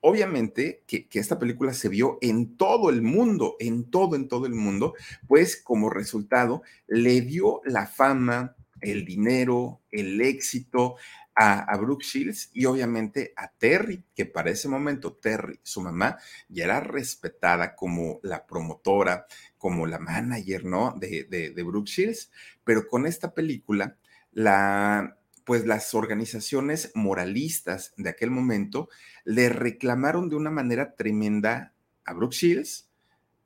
[0.07, 4.45] Obviamente que, que, esta película se vio en todo el mundo, en todo, en todo
[4.45, 4.93] el mundo,
[5.27, 10.97] pues como resultado le dio la fama, el dinero, el éxito,
[11.35, 16.19] a, Brooke Shields y obviamente a Terry, que para ese momento Terry, su mamá,
[16.51, 20.95] ya era respetada como la promotora, como la manager, ¿no?
[20.99, 22.31] De, de, de Brooke Shields.
[22.63, 23.97] Pero con esta película,
[24.33, 28.89] la, pues las organizaciones moralistas de aquel momento
[29.25, 32.89] le reclamaron de una manera tremenda a Brooke Shields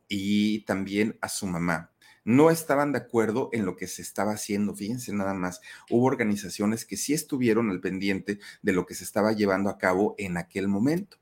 [0.08, 1.92] y también a su mamá
[2.28, 4.74] no estaban de acuerdo en lo que se estaba haciendo.
[4.74, 9.32] Fíjense nada más, hubo organizaciones que sí estuvieron al pendiente de lo que se estaba
[9.32, 11.16] llevando a cabo en aquel momento.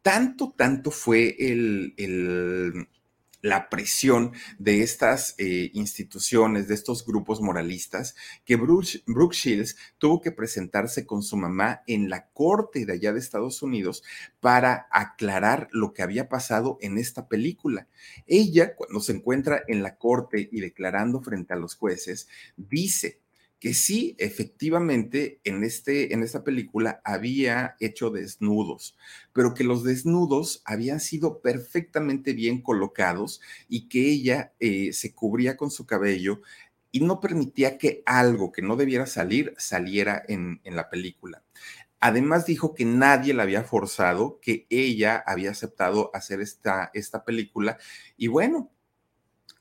[0.00, 2.88] Tanto, tanto fue el, el
[3.40, 10.20] la presión de estas eh, instituciones, de estos grupos moralistas, que Brooke, Brooke, Shields tuvo
[10.20, 14.02] que presentarse con su mamá en la corte de allá de Estados Unidos
[14.40, 17.86] para aclarar lo que había pasado en esta película.
[18.26, 23.20] Ella, cuando se encuentra en la corte y declarando frente a los jueces, dice
[23.60, 28.96] que sí, efectivamente, en, este, en esta película había hecho desnudos,
[29.32, 35.56] pero que los desnudos habían sido perfectamente bien colocados y que ella eh, se cubría
[35.56, 36.40] con su cabello
[36.92, 41.42] y no permitía que algo que no debiera salir saliera en, en la película.
[42.00, 47.78] Además dijo que nadie la había forzado, que ella había aceptado hacer esta, esta película
[48.16, 48.70] y bueno,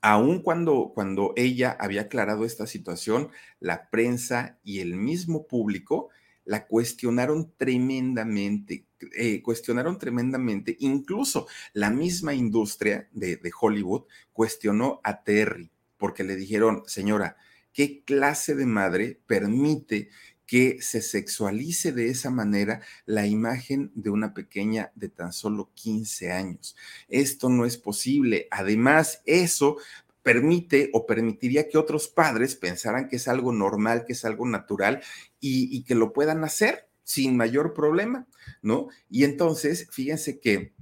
[0.07, 6.09] aun cuando, cuando ella había aclarado esta situación, la prensa y el mismo público
[6.45, 8.85] la cuestionaron tremendamente,
[9.17, 16.37] eh, cuestionaron tremendamente, incluso la misma industria de, de Hollywood cuestionó a Terry, porque le
[16.37, 17.35] dijeron, señora,
[17.73, 20.07] ¿qué clase de madre permite
[20.47, 26.31] que se sexualice de esa manera la imagen de una pequeña de tan solo 15
[26.31, 26.75] años.
[27.09, 28.47] Esto no es posible.
[28.49, 29.77] Además, eso
[30.23, 35.01] permite o permitiría que otros padres pensaran que es algo normal, que es algo natural
[35.39, 38.27] y, y que lo puedan hacer sin mayor problema,
[38.61, 38.87] ¿no?
[39.09, 40.73] Y entonces, fíjense que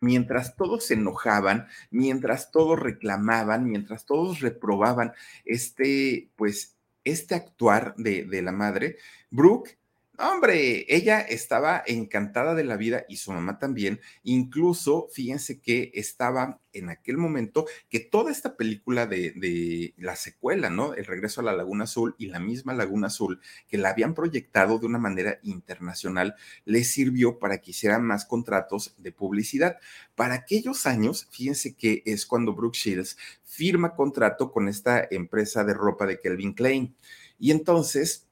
[0.00, 5.12] mientras todos se enojaban, mientras todos reclamaban, mientras todos reprobaban
[5.44, 6.75] este, pues,
[7.06, 8.96] este actuar de, de la madre,
[9.30, 9.78] Brooke
[10.18, 14.00] Hombre, ella estaba encantada de la vida y su mamá también.
[14.22, 20.94] Incluso, fíjense que estaba en aquel momento que toda esta película de, la secuela, ¿no?
[20.94, 24.78] El regreso a la Laguna Azul y la misma Laguna Azul, que la habían proyectado
[24.78, 29.78] de una manera internacional, le sirvió para que hicieran más contratos de publicidad.
[30.14, 35.74] Para aquellos años, fíjense que es cuando Brooke Shields firma contrato con esta empresa de
[35.74, 36.94] ropa de Kelvin Klein.
[37.38, 38.25] Y entonces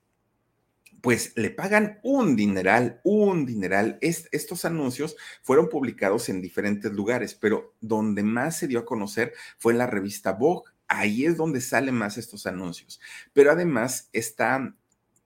[1.04, 3.98] pues le pagan un dineral, un dineral.
[4.00, 9.72] estos anuncios fueron publicados en diferentes lugares, pero donde más se dio a conocer fue
[9.72, 10.72] en la revista Vogue.
[10.88, 13.02] Ahí es donde salen más estos anuncios.
[13.34, 14.08] Pero además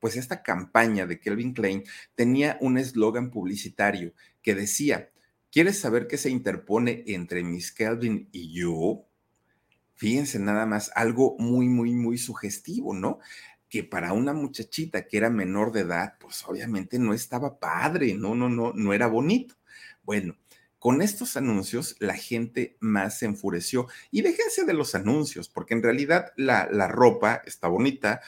[0.01, 1.85] pues esta campaña de Kelvin Klein
[2.17, 5.13] tenía un eslogan publicitario que decía,
[5.53, 9.05] ¿quieres saber qué se interpone entre Miss Kelvin y yo?
[9.95, 13.21] Fíjense nada más, algo muy, muy, muy sugestivo, ¿no?
[13.69, 18.35] Que para una muchachita que era menor de edad, pues obviamente no estaba padre, no,
[18.35, 19.55] no, no, no era bonito.
[20.03, 20.37] Bueno,
[20.79, 23.89] con estos anuncios la gente más se enfureció.
[24.11, 28.21] Y déjense de los anuncios, porque en realidad la, la, ropa está bonita,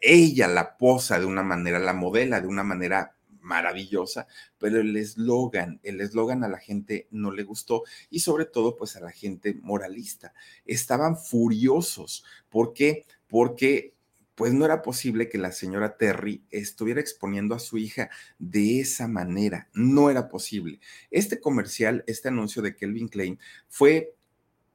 [0.00, 4.26] ella la posa de una manera, la modela de una manera maravillosa,
[4.58, 8.96] pero el eslogan, el eslogan a la gente no le gustó y sobre todo pues
[8.96, 10.34] a la gente moralista.
[10.64, 12.24] Estaban furiosos.
[12.48, 13.06] ¿Por qué?
[13.26, 13.94] Porque
[14.38, 19.08] pues no era posible que la señora Terry estuviera exponiendo a su hija de esa
[19.08, 19.68] manera.
[19.74, 20.78] No era posible.
[21.10, 24.14] Este comercial, este anuncio de Kelvin Klein fue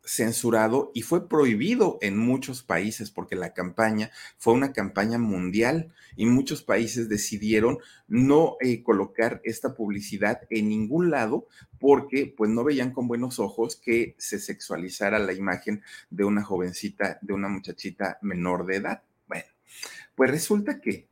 [0.04, 6.26] censurado y fue prohibido en muchos países porque la campaña fue una campaña mundial y
[6.26, 7.78] muchos países decidieron
[8.10, 11.48] no eh, colocar esta publicidad en ningún lado
[11.80, 17.18] porque pues no veían con buenos ojos que se sexualizara la imagen de una jovencita,
[17.22, 19.04] de una muchachita menor de edad.
[20.16, 21.08] Pues resulta que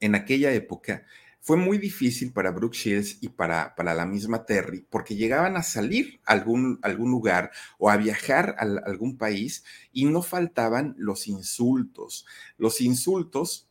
[0.00, 1.04] en aquella época
[1.40, 5.62] fue muy difícil para Brooke Shields y para, para la misma Terry, porque llegaban a
[5.62, 10.94] salir a algún, algún lugar o a viajar a, a algún país y no faltaban
[10.98, 12.26] los insultos.
[12.58, 13.68] Los insultos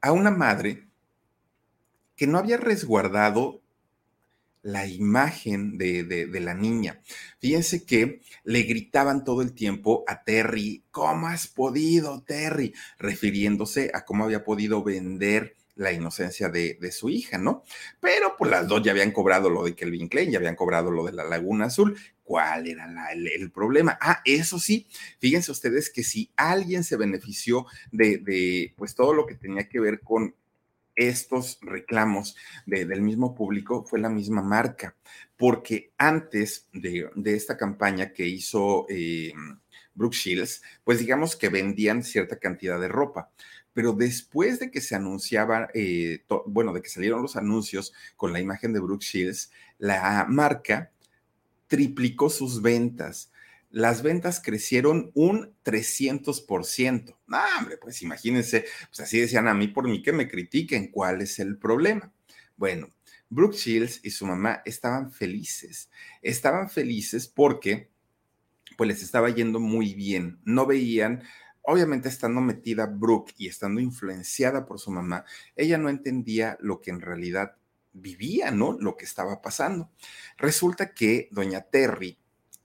[0.00, 0.88] a una madre
[2.16, 3.63] que no había resguardado
[4.64, 7.00] la imagen de, de, la niña.
[7.38, 12.72] Fíjense que le gritaban todo el tiempo a Terry, ¿cómo has podido, Terry?
[12.98, 17.62] Refiriéndose a cómo había podido vender la inocencia de, de, su hija, ¿no?
[18.00, 21.04] Pero pues las dos ya habían cobrado lo de Kelvin Klein, ya habían cobrado lo
[21.04, 21.98] de la Laguna Azul.
[22.22, 23.98] ¿Cuál era el, el, problema?
[24.00, 24.86] Ah, eso sí,
[25.18, 29.78] fíjense ustedes que si alguien se benefició de, de pues todo lo que tenía que
[29.78, 30.34] ver con
[30.96, 34.96] estos reclamos de, del mismo público fue la misma marca,
[35.36, 39.32] porque antes de, de esta campaña que hizo eh,
[39.94, 43.30] Brooke Shields, pues digamos que vendían cierta cantidad de ropa.
[43.72, 48.40] Pero después de que se anunciaba, eh, bueno, de que salieron los anuncios con la
[48.40, 50.92] imagen de Brooke Shields, la marca
[51.66, 53.32] triplicó sus ventas
[53.74, 57.16] las ventas crecieron un 300%.
[57.26, 61.22] No, hombre, pues imagínense, pues así decían a mí por mí que me critiquen, ¿cuál
[61.22, 62.12] es el problema?
[62.56, 62.94] Bueno,
[63.28, 65.90] Brooke Shields y su mamá estaban felices.
[66.22, 67.90] Estaban felices porque
[68.76, 70.38] pues les estaba yendo muy bien.
[70.44, 71.24] No veían,
[71.62, 75.24] obviamente estando metida Brooke y estando influenciada por su mamá,
[75.56, 77.56] ella no entendía lo que en realidad
[77.92, 78.78] vivía, ¿no?
[78.78, 79.90] Lo que estaba pasando.
[80.38, 82.18] Resulta que doña Terry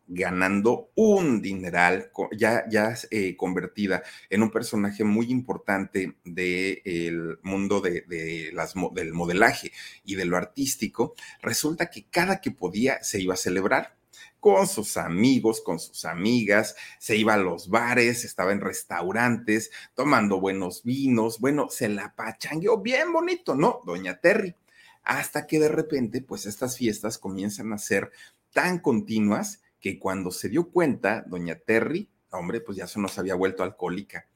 [0.10, 8.50] ganando un dineral, ya, ya eh, convertida en un personaje muy importante del mundo de,
[8.54, 9.72] las, del modelaje
[10.04, 13.96] y de lo artístico, resulta que cada que podía se iba a celebrar
[14.40, 20.40] con sus amigos, con sus amigas, se iba a los bares, estaba en restaurantes, tomando
[20.40, 23.82] buenos vinos, bueno, se la pachangueó bien bonito, ¿no?
[23.86, 24.56] Doña Terry.
[25.04, 28.12] Hasta que de repente, pues estas fiestas comienzan a ser
[28.54, 33.36] tan continuas que cuando se dio cuenta, doña Terry, hombre, pues ya se nos había
[33.36, 34.28] vuelto alcohólica.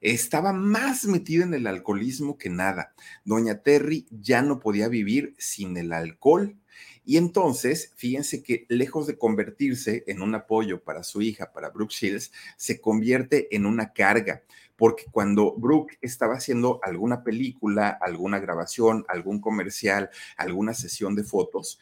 [0.00, 2.94] Estaba más metida en el alcoholismo que nada.
[3.24, 6.56] Doña Terry ya no podía vivir sin el alcohol.
[7.04, 11.94] Y entonces, fíjense que lejos de convertirse en un apoyo para su hija, para Brooke
[11.94, 14.42] Shields, se convierte en una carga,
[14.76, 21.80] porque cuando Brooke estaba haciendo alguna película, alguna grabación, algún comercial, alguna sesión de fotos,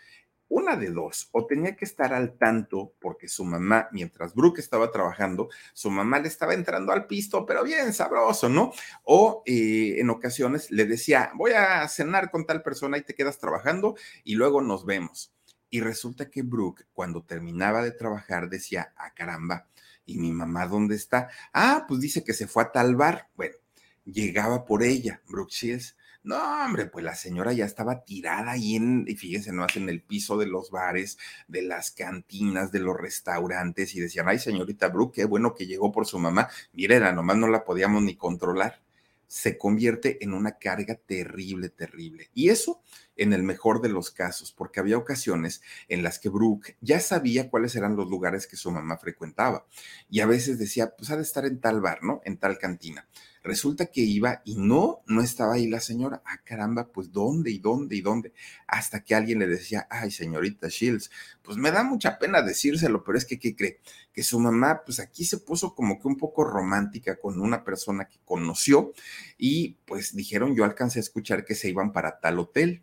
[0.48, 4.90] una de dos, o tenía que estar al tanto porque su mamá, mientras Brooke estaba
[4.90, 8.72] trabajando, su mamá le estaba entrando al pisto, pero bien sabroso, ¿no?
[9.02, 13.38] O eh, en ocasiones le decía, voy a cenar con tal persona y te quedas
[13.38, 15.32] trabajando y luego nos vemos.
[15.68, 19.66] Y resulta que Brooke, cuando terminaba de trabajar, decía, ah, caramba,
[20.04, 21.28] ¿y mi mamá dónde está?
[21.52, 23.28] Ah, pues dice que se fue a tal bar.
[23.34, 23.56] Bueno,
[24.04, 25.96] llegaba por ella, Brooke Shields
[26.26, 30.02] no, hombre, pues la señora ya estaba tirada ahí en, y fíjense, no en el
[30.02, 35.14] piso de los bares, de las cantinas, de los restaurantes, y decían, ay, señorita Brooke,
[35.14, 36.48] qué bueno que llegó por su mamá.
[36.72, 38.82] Miren, nomás no la podíamos ni controlar.
[39.28, 42.28] Se convierte en una carga terrible, terrible.
[42.34, 42.82] Y eso
[43.14, 47.50] en el mejor de los casos, porque había ocasiones en las que Brooke ya sabía
[47.50, 49.64] cuáles eran los lugares que su mamá frecuentaba.
[50.10, 52.20] Y a veces decía, pues ha de estar en tal bar, ¿no?
[52.24, 53.06] En tal cantina
[53.46, 56.20] Resulta que iba y no, no estaba ahí la señora.
[56.24, 58.32] Ah, caramba, pues ¿dónde y dónde y dónde?
[58.66, 63.16] Hasta que alguien le decía, ay, señorita Shields, pues me da mucha pena decírselo, pero
[63.16, 63.78] es que, ¿qué cree?
[64.12, 68.08] Que su mamá, pues aquí se puso como que un poco romántica con una persona
[68.08, 68.92] que conoció
[69.38, 72.82] y pues dijeron, yo alcancé a escuchar que se iban para tal hotel.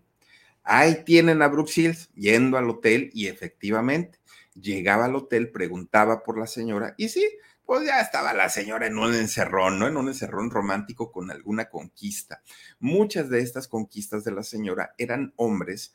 [0.63, 4.19] Ahí tienen a Brooke Shields yendo al hotel y efectivamente
[4.53, 7.27] llegaba al hotel, preguntaba por la señora y sí,
[7.73, 9.87] pues ya estaba la señora en un encerrón, ¿no?
[9.87, 12.43] En un encerrón romántico con alguna conquista.
[12.79, 15.91] Muchas de estas conquistas de la señora eran hombres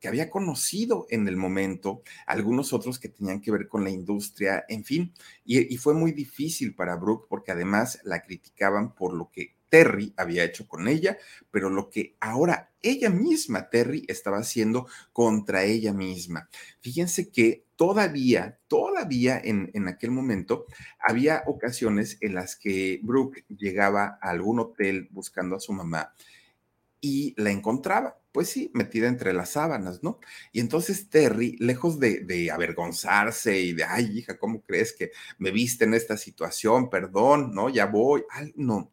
[0.00, 4.64] que había conocido en el momento, algunos otros que tenían que ver con la industria,
[4.68, 5.14] en fin,
[5.44, 10.12] y, y fue muy difícil para Brooke porque además la criticaban por lo que Terry
[10.16, 11.16] había hecho con ella,
[11.52, 16.48] pero lo que ahora ella misma, Terry, estaba haciendo contra ella misma.
[16.80, 20.66] Fíjense que todavía, todavía en, en, aquel momento,
[20.98, 26.12] había ocasiones en las que Brooke llegaba a algún hotel buscando a su mamá
[27.00, 30.20] y la encontraba, pues sí, metida entre las sábanas, ¿no?
[30.52, 35.86] Y entonces Terry, lejos de, avergonzarse y de, ay, hija, ¿cómo crees que me viste
[35.86, 36.90] en esta situación?
[36.90, 37.70] Perdón, ¿no?
[37.70, 38.24] Ya voy.
[38.28, 38.92] Ay, no.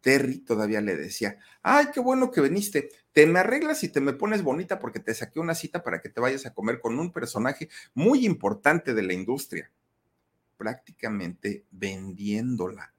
[0.00, 4.12] Terry todavía le decía, ay, qué bueno que viniste, te me arreglas y te me
[4.12, 7.12] pones bonita porque te saqué una cita para que te vayas a comer con un
[7.12, 9.70] personaje muy importante de la industria,
[10.56, 12.94] prácticamente vendiéndola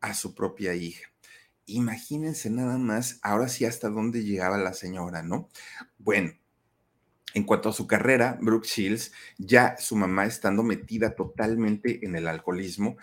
[0.00, 1.08] a su propia hija.
[1.64, 5.48] imagínense nada más, ahora sí hasta dónde llegaba la señora, ¿no?
[5.96, 6.32] Bueno,
[7.34, 12.26] en cuanto a su carrera, Brooke Shields, ya su mamá estando metida totalmente en el
[12.26, 12.96] alcoholismo,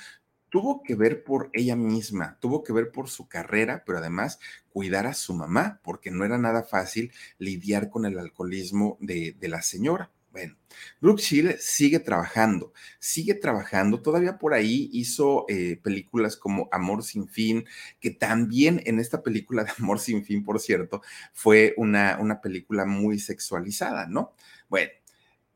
[0.50, 4.40] tuvo que ver por ella misma, tuvo que ver por su carrera, pero además
[4.70, 9.62] cuidar a su mamá, porque no era nada fácil lidiar con el alcoholismo de, la
[9.62, 10.12] señora.
[10.32, 10.56] Bueno,
[11.02, 17.28] Brooke Shields sigue trabajando, sigue trabajando, todavía por ahí hizo eh, películas como Amor sin
[17.28, 17.66] fin,
[18.00, 21.02] que también en esta película de Amor sin fin, por cierto,
[21.34, 24.34] fue una, una película muy sexualizada, ¿no?
[24.70, 24.92] Bueno,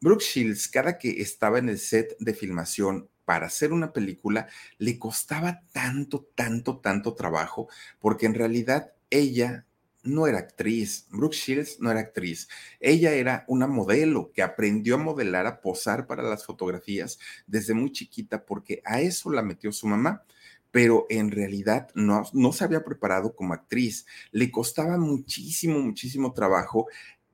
[0.02, 4.48] Brooke Shields, cada que estaba en el set de filmación para hacer una película,
[4.78, 7.68] le costaba tanto, tanto, tanto trabajo,
[8.00, 9.66] porque en realidad ella
[10.04, 12.50] no era actriz, Brooke Shields no era actriz,
[12.80, 17.92] ella era una modelo que aprendió a modelar, a posar para las fotografías desde muy
[17.92, 20.24] chiquita porque a eso la metió su mamá
[20.74, 24.08] pero en realidad no, no se había preparado como actriz.
[24.32, 26.88] Le costaba muchísimo, muchísimo trabajo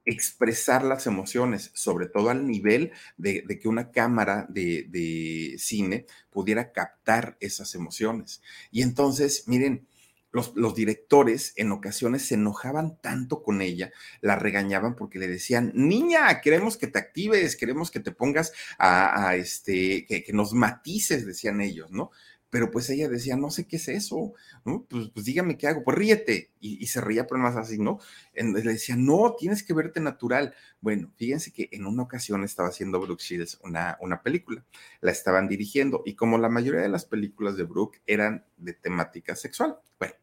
[0.10, 7.38] expresar las emociones, sobre todo al nivel de, que una cámara de, cine pudiera captar
[7.40, 8.42] esas emociones.
[8.72, 9.88] Y entonces, miren,
[10.32, 13.92] los, directores en ocasiones se enojaban tanto con ella,
[14.22, 19.36] la regañaban porque le decían, niña, queremos que te actives, queremos que te pongas a,
[19.36, 22.10] este, que, nos matices, decían ellos, ¿no?
[22.50, 24.34] Pero pues ella decía, no sé qué es eso.
[24.64, 26.52] Pues, pues dígame qué hago, pues ríete.
[26.60, 28.00] Y, se reía, pero más así, ¿no?
[28.34, 30.54] le decía, no, tienes que verte natural.
[30.82, 34.66] Bueno, fíjense que en una ocasión estaba haciendo Brooke Shields una, una película,
[35.02, 39.36] la estaban dirigiendo y como la mayoría de las películas de Brooke eran de temática
[39.36, 40.14] sexual, bueno,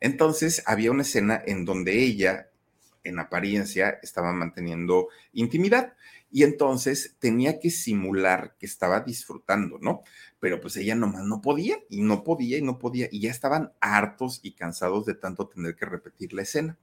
[0.00, 2.50] entonces había una escena en donde ella,
[3.04, 5.94] en apariencia, estaba manteniendo intimidad
[6.32, 10.02] y entonces tenía que simular que estaba disfrutando, ¿no?
[10.40, 13.72] Pero pues ella nomás no podía y no podía y no podía y ya estaban
[13.80, 16.78] hartos y cansados de tanto tener que repetir la escena.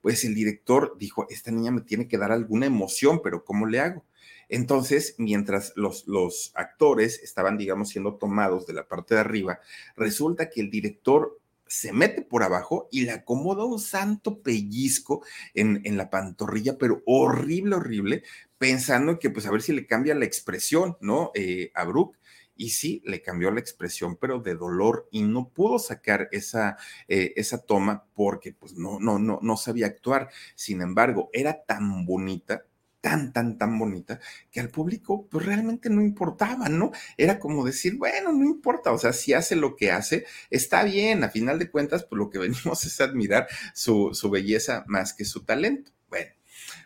[0.00, 3.80] Pues el director dijo, esta niña me tiene que dar alguna emoción, pero ¿cómo le
[3.80, 4.04] hago?
[4.48, 9.60] Entonces, mientras los, los actores estaban, digamos, siendo tomados de la parte de arriba,
[9.96, 11.40] resulta que el director
[11.72, 17.02] se mete por abajo y le acomoda un santo pellizco en, en, la pantorrilla, pero
[17.06, 18.22] horrible, horrible,
[18.58, 21.30] pensando que pues a ver si le cambia la expresión, ¿no?
[21.34, 22.18] Eh, a Brooke.
[22.54, 26.76] Y sí, le cambió la expresión, pero de dolor y no pudo sacar esa,
[27.08, 30.28] eh, esa toma porque pues no, no, no, no sabía actuar.
[30.54, 32.66] Sin embargo, era tan bonita,
[33.02, 36.92] tan, tan, tan bonita, que al público pues realmente no importaba, ¿no?
[37.18, 41.24] Era como decir, bueno, no importa, o sea, si hace lo que hace, está bien,
[41.24, 45.26] a final de cuentas, pues lo que venimos es admirar su, su belleza más que
[45.26, 45.90] su talento.
[46.08, 46.30] Bueno,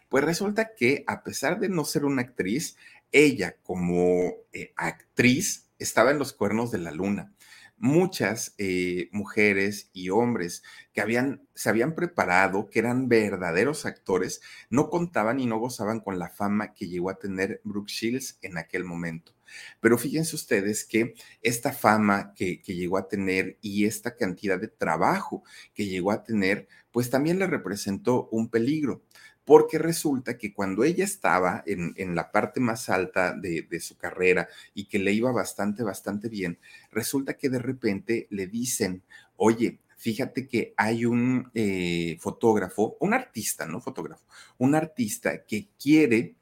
[0.09, 2.77] pues resulta que a pesar de no ser una actriz,
[3.12, 7.35] ella como eh, actriz estaba en los cuernos de la luna.
[7.79, 10.62] Muchas eh, mujeres y hombres
[10.93, 16.18] que habían, se habían preparado, que eran verdaderos actores, no contaban y no gozaban con
[16.18, 19.33] la fama que llegó a tener Brooke Shields en aquel momento.
[19.81, 24.68] Pero fíjense ustedes que esta fama que, que, llegó a tener y esta cantidad de
[24.68, 29.03] trabajo que llegó a tener, pues también le representó un peligro
[29.47, 34.86] porque resulta que cuando ella estaba en, la parte más alta de, su carrera y
[34.86, 36.59] que le iba bastante, bastante bien,
[36.90, 39.05] resulta que de repente le dicen,
[39.36, 44.26] oye, fíjate que hay un eh, fotógrafo, un artista, no fotógrafo,
[44.59, 46.34] un artista que quiere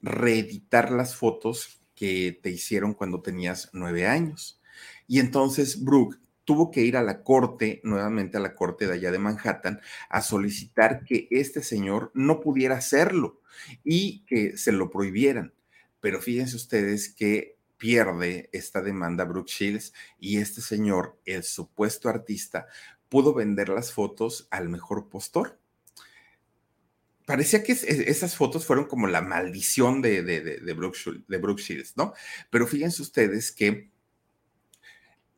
[0.00, 4.60] reeditar las fotos que te hicieron cuando tenías nueve años.
[5.08, 9.10] Y entonces Brooke tuvo que ir a la corte, nuevamente a la corte de allá
[9.10, 13.42] de Manhattan, a solicitar que este señor no pudiera hacerlo
[13.84, 15.52] y que se lo prohibieran.
[16.00, 22.68] Pero fíjense ustedes que pierde esta demanda Brooke Shields y este señor, el supuesto artista,
[23.08, 25.58] pudo vender las fotos al mejor postor.
[27.26, 31.96] Parecía que esas fotos fueron como la maldición de, de, de, Brooke, de Brooke Shields,
[31.96, 32.14] ¿no?
[32.50, 33.90] Pero fíjense ustedes que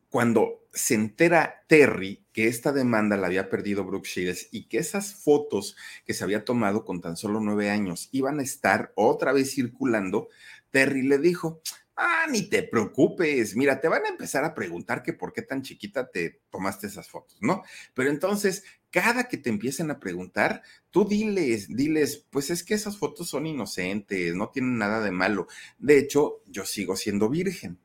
[0.09, 5.13] cuando se entera Terry que esta demanda la había perdido Brooke Shields y que esas
[5.15, 9.51] fotos que se había tomado con tan solo nueve años iban a estar otra vez
[9.53, 10.29] circulando,
[10.69, 11.61] Terry le dijo,
[11.95, 15.63] ah, ni te preocupes, mira, te van a empezar a preguntar que por qué tan
[15.63, 17.63] chiquita te tomaste esas fotos, ¿no?
[17.93, 20.61] Pero entonces, cada que te empiecen a preguntar,
[20.91, 25.47] tú diles, diles, pues es que esas fotos son inocentes, no tienen nada de malo.
[25.77, 27.79] De hecho, yo sigo siendo virgen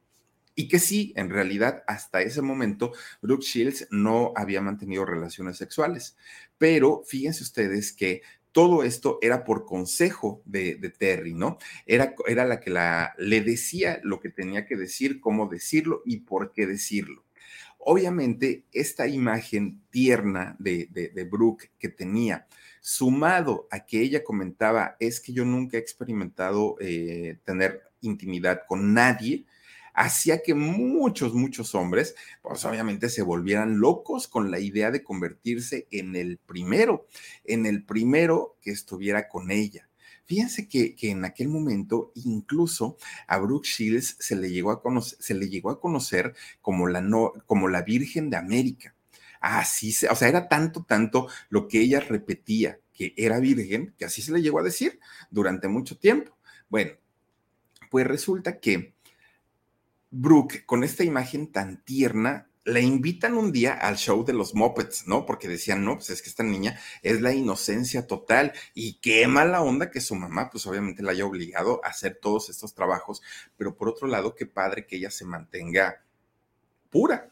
[0.54, 6.16] y que sí, en realidad, hasta ese momento, Brooke Shields no había mantenido relaciones sexuales.
[6.58, 11.58] Pero fíjense ustedes que todo esto era por consejo de, Terry, ¿no?
[11.86, 16.18] Era, era la que la, le decía lo que tenía que decir, cómo decirlo y
[16.18, 17.24] por qué decirlo.
[17.78, 22.46] Obviamente, esta imagen tierna de, de, Brooke que tenía,
[22.80, 28.94] sumado a que ella comentaba, es que yo nunca he experimentado eh, tener intimidad con
[28.94, 29.44] nadie,
[29.94, 35.86] hacía que muchos, muchos hombres, pues obviamente se volvieran locos con la idea de convertirse
[35.90, 37.06] en el primero,
[37.44, 39.88] en el primero que estuviera con ella.
[40.26, 45.34] Fíjense que, en aquel momento incluso a Brooke Shields se le llegó a conocer, se
[45.34, 48.94] le llegó a conocer como la, no, como la Virgen de América.
[49.40, 54.06] Así se, o sea, era tanto, tanto lo que ella repetía que era virgen, que
[54.06, 56.38] así se le llegó a decir durante mucho tiempo.
[56.70, 56.92] Bueno,
[57.90, 58.93] pues resulta que
[60.16, 65.06] Brooke, con esta imagen tan tierna, la invitan un día al show de los Muppets,
[65.06, 65.26] ¿no?
[65.26, 69.62] Porque decían, no, pues es que esta niña es la inocencia total y qué mala
[69.62, 73.22] onda que su mamá, pues obviamente la haya obligado a hacer todos estos trabajos,
[73.56, 76.02] pero por otro lado, qué padre que ella se mantenga
[76.90, 77.30] pura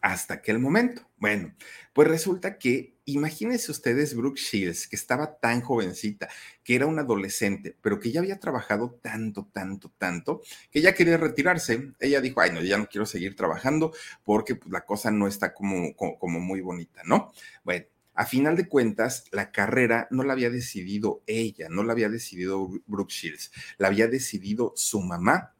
[0.00, 1.08] hasta aquel momento.
[1.16, 1.54] Bueno,
[1.92, 6.28] pues resulta que imagínense ustedes Brooke Shields, que estaba tan jovencita,
[6.62, 11.16] que era una adolescente, pero que ya había trabajado tanto, tanto, tanto, que ya quería
[11.16, 11.92] retirarse.
[12.00, 13.92] Ella dijo, ay, no, ya no quiero seguir trabajando
[14.24, 17.32] porque pues, la cosa no está como, como, muy bonita, ¿no?
[17.64, 17.86] Bueno.
[18.18, 22.70] A final de cuentas, la carrera no la había decidido ella, no la había decidido
[22.86, 25.52] Brooke Shields, la había decidido su mamá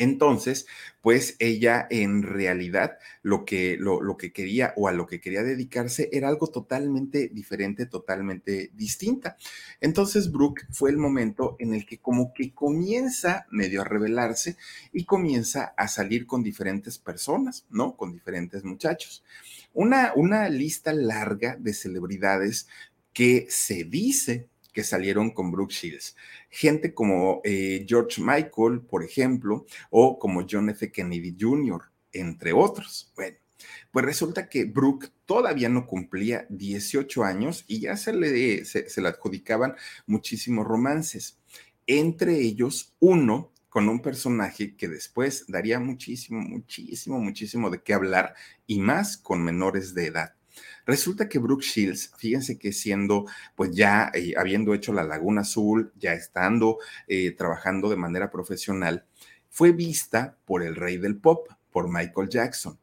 [0.00, 0.66] entonces,
[1.02, 5.42] pues ella en realidad lo que, lo, lo, que quería o a lo que quería
[5.42, 9.36] dedicarse era algo totalmente diferente, totalmente distinta.
[9.80, 14.56] Entonces, Brooke fue el momento en el que como que comienza medio a revelarse
[14.90, 17.94] y comienza a salir con diferentes personas, ¿no?
[17.94, 19.22] Con diferentes muchachos.
[19.74, 22.68] Una, una lista larga de celebridades
[23.12, 26.16] que se dice que salieron con Brooke Shields.
[26.48, 30.90] Gente como eh, George Michael, por ejemplo, o como John F.
[30.90, 33.12] Kennedy Jr., entre otros.
[33.14, 33.36] Bueno,
[33.90, 39.08] pues resulta que Brooke todavía no cumplía 18 años y ya se le, se, le
[39.08, 39.74] adjudicaban
[40.06, 41.38] muchísimos romances.
[41.86, 48.34] Entre ellos, uno con un personaje que después daría muchísimo, muchísimo, muchísimo de qué hablar
[48.66, 50.34] y más con menores de edad.
[50.86, 55.92] Resulta que Brooke Shields, fíjense que siendo, pues ya eh, habiendo hecho la Laguna Azul,
[55.98, 59.04] ya estando eh, trabajando de manera profesional,
[59.48, 62.78] fue vista por el rey del pop, por Michael Jackson.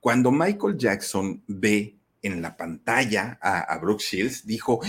[0.00, 4.80] Cuando Michael Jackson ve en la pantalla a, a Brooke Shields, dijo,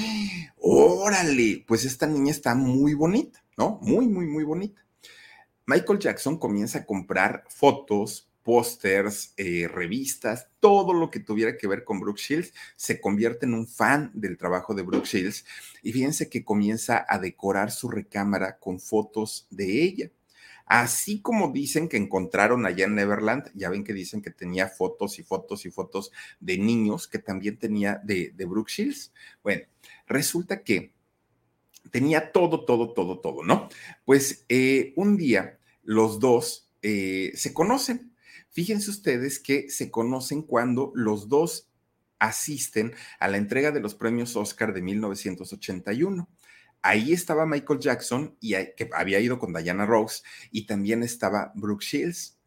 [0.58, 3.80] órale, pues esta niña está muy bonita, ¿no?
[3.82, 4.84] Muy, muy, muy bonita.
[5.66, 11.84] Michael Jackson comienza a comprar fotos, pósters, eh, revistas, todo lo que tuviera que ver
[11.84, 15.46] con Brooke Shields, se convierte en un fan del trabajo de Brooke Shields
[15.84, 20.12] y fíjense que comienza a decorar su recámara con fotos de ella.
[20.66, 25.20] Así como dicen que encontraron allá en Neverland, ya ven que dicen que tenía fotos
[25.20, 29.14] y fotos y fotos de niños que también tenía de, Brooke Shields.
[29.44, 29.62] Bueno,
[30.08, 30.92] resulta que
[31.92, 33.70] tenía todo, todo, todo, todo, ¿no?
[34.06, 38.10] Pues eh, un día los dos eh, se conocen
[38.52, 41.70] Fíjense ustedes que se conocen cuando los dos
[42.20, 46.30] asisten a la entrega de los premios Oscar de 1981.
[46.82, 51.84] Ahí estaba Michael Jackson, y, que había ido con Diana Rose, y también estaba Brooke
[51.84, 52.38] Shields.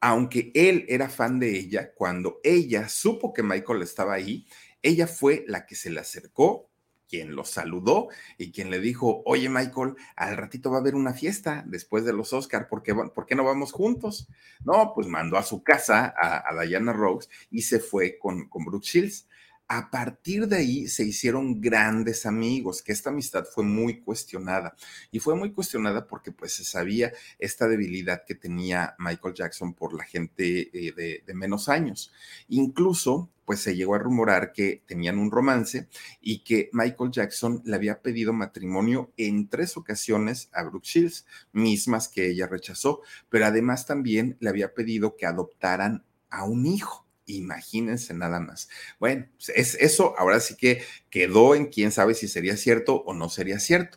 [0.00, 4.46] Aunque él era fan de ella, cuando ella supo que Michael estaba ahí,
[4.80, 6.67] ella fue la que se le acercó
[7.08, 11.14] quien lo saludó y quien le dijo, oye Michael, al ratito va a haber una
[11.14, 14.28] fiesta después de los Oscar, ¿por qué, ¿por qué no vamos juntos?
[14.64, 18.84] No, pues mandó a su casa a, Diana Rose y se fue con, con Brooke
[18.84, 19.26] Shields.
[19.70, 24.74] A partir de ahí se hicieron grandes amigos, que esta amistad fue muy cuestionada.
[25.10, 29.92] Y fue muy cuestionada porque pues se sabía esta debilidad que tenía Michael Jackson por
[29.92, 32.12] la gente eh, de, de menos años.
[32.48, 35.88] Incluso pues se llegó a rumorar que tenían un romance
[36.20, 42.08] y que Michael Jackson le había pedido matrimonio en tres ocasiones a Brooke Shields, mismas
[42.08, 47.06] que ella rechazó, pero además también le había pedido que adoptaran a un hijo.
[47.24, 48.68] Imagínense nada más.
[49.00, 53.14] Bueno, pues, es eso ahora sí que quedó en quién sabe si sería cierto o
[53.14, 53.96] no sería cierto.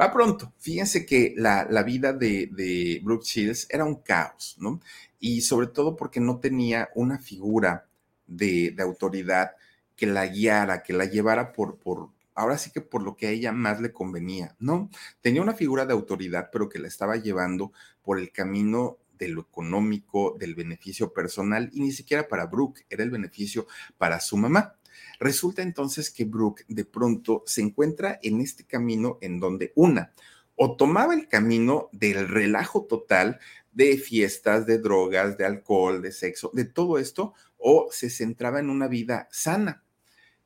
[0.00, 0.54] Va pronto.
[0.56, 4.80] Fíjense que la, vida de, de Brooke Shields era un caos, ¿no?
[5.20, 7.87] Y sobre todo porque no tenía una figura
[8.28, 9.56] de, autoridad
[9.96, 13.30] que la guiara, que la llevara por, por, ahora sí que por lo que a
[13.30, 14.90] ella más le convenía, ¿no?
[15.20, 17.72] Tenía una figura de autoridad, pero que la estaba llevando
[18.02, 23.02] por el camino de lo económico, del beneficio personal y ni siquiera para Brooke, era
[23.02, 23.66] el beneficio
[23.98, 24.76] para su mamá.
[25.18, 30.12] Resulta entonces que Brooke de pronto se encuentra en este camino en donde una,
[30.60, 33.38] o tomaba el camino del relajo total,
[33.78, 38.70] de fiestas, de drogas, de alcohol, de sexo, de todo esto, o se centraba en
[38.70, 39.84] una vida sana.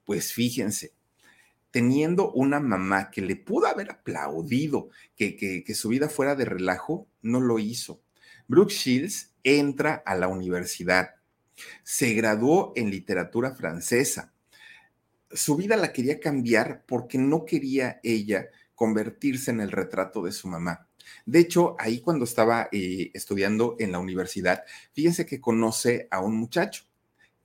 [0.05, 0.93] Pues fíjense,
[1.71, 7.09] teniendo una mamá que le pudo haber aplaudido que, que, su vida fuera de relajo,
[7.23, 8.03] no lo hizo.
[8.49, 11.15] Brooke Shields entra a la universidad,
[11.85, 14.35] se graduó en literatura francesa.
[15.31, 20.49] Su vida la quería cambiar porque no quería ella convertirse en el retrato de su
[20.49, 20.87] mamá.
[21.27, 26.37] De hecho, ahí cuando estaba eh, estudiando en la universidad, fíjense que conoce a un
[26.37, 26.85] muchacho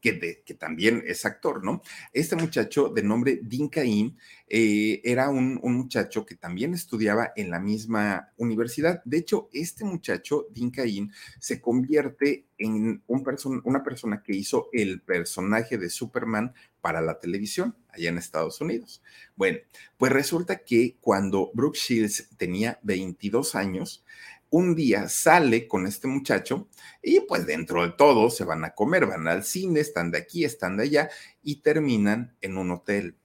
[0.02, 1.82] que, también es actor, ¿no?
[2.14, 4.18] Este muchacho de nombre Dean Cain
[4.48, 9.02] eh, era un, muchacho que también estudiaba en la misma universidad.
[9.06, 13.28] De hecho, este muchacho, Dean Cain, se convierte en un
[13.64, 19.02] una persona que hizo el personaje de Superman para la televisión allá en Estados Unidos.
[19.36, 19.60] Bueno,
[19.98, 24.06] pues resulta que cuando Brooke Shields tenía 22 años,
[24.50, 26.70] un día sale con este muchacho
[27.02, 30.46] y pues dentro de todo se van a comer, van al cine, están de aquí,
[30.46, 31.10] están de allá
[31.44, 33.18] y terminan en un hotel.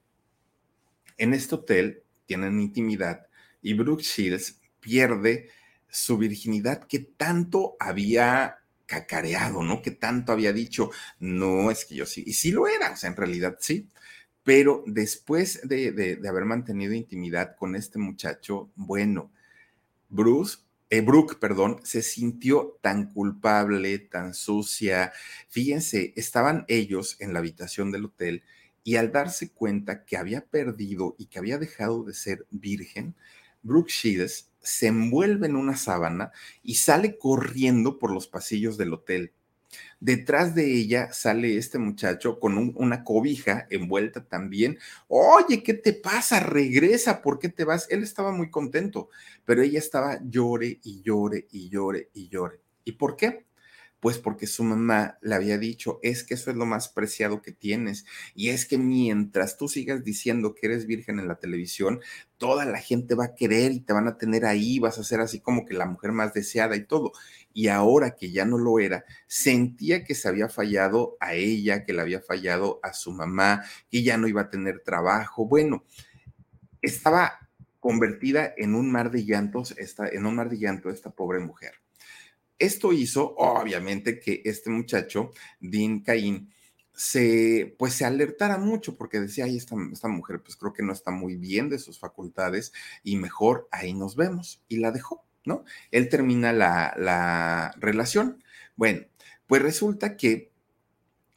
[1.17, 3.27] En este hotel tienen intimidad
[3.61, 5.49] y Brooke Shields pierde
[5.89, 9.81] su virginidad que tanto había cacareado, ¿no?
[9.81, 13.11] Que tanto había dicho, no, es que yo sí, y sí lo era, o sea,
[13.11, 13.89] en realidad sí,
[14.43, 19.31] pero después de, de haber mantenido intimidad con este muchacho, bueno,
[20.09, 20.59] Bruce
[20.93, 25.11] eh, Brooke, perdón, se sintió tan culpable, tan sucia.
[25.49, 28.43] Fíjense, estaban ellos en la habitación del hotel
[28.85, 33.15] y al darse cuenta que había perdido y que había dejado de ser virgen,
[33.63, 36.31] Brooke Shields se envuelve en una sábana
[36.63, 39.33] y sale corriendo por los pasillos del hotel.
[40.01, 44.79] Detrás de ella sale este muchacho con una cobija envuelta también.
[45.09, 46.41] Oye, ¿qué te pasa?
[46.41, 47.87] Regresa, ¿por qué te vas?
[47.91, 49.09] Él estaba muy contento,
[49.45, 52.61] pero ella estaba llore y llore y llore y llore.
[52.85, 53.45] ¿Y por qué?
[54.03, 57.53] Pues porque su mamá le había dicho, es que eso es lo más preciado que
[57.53, 58.05] tienes.
[58.35, 62.01] Y es que mientras tú sigas diciendo que eres virgen en la televisión,
[62.37, 65.21] toda la gente va a querer y te van a tener ahí, vas a ser
[65.21, 67.13] así como que la mujer más deseada y todo.
[67.55, 71.93] Y ahora que ya no lo era, sentía que se había fallado a ella, que
[71.93, 75.47] le había fallado a su mamá, que ya no iba a tener trabajo.
[75.47, 75.85] Bueno,
[76.81, 77.49] estaba
[77.79, 81.82] convertida en un mar de llantos, esta, en un mar de llanto esta pobre mujer.
[82.63, 86.49] Esto hizo, obviamente, que este muchacho, Dean Cain,
[86.95, 90.93] se, pues se alertara mucho porque decía, ay, esta, esta mujer pues creo que no
[90.93, 94.63] está muy bien de sus facultades y mejor ahí nos vemos.
[94.69, 95.65] Y la dejó, ¿no?
[95.91, 98.45] Él termina la, la relación.
[98.77, 99.07] Bueno,
[99.49, 100.53] pues resulta que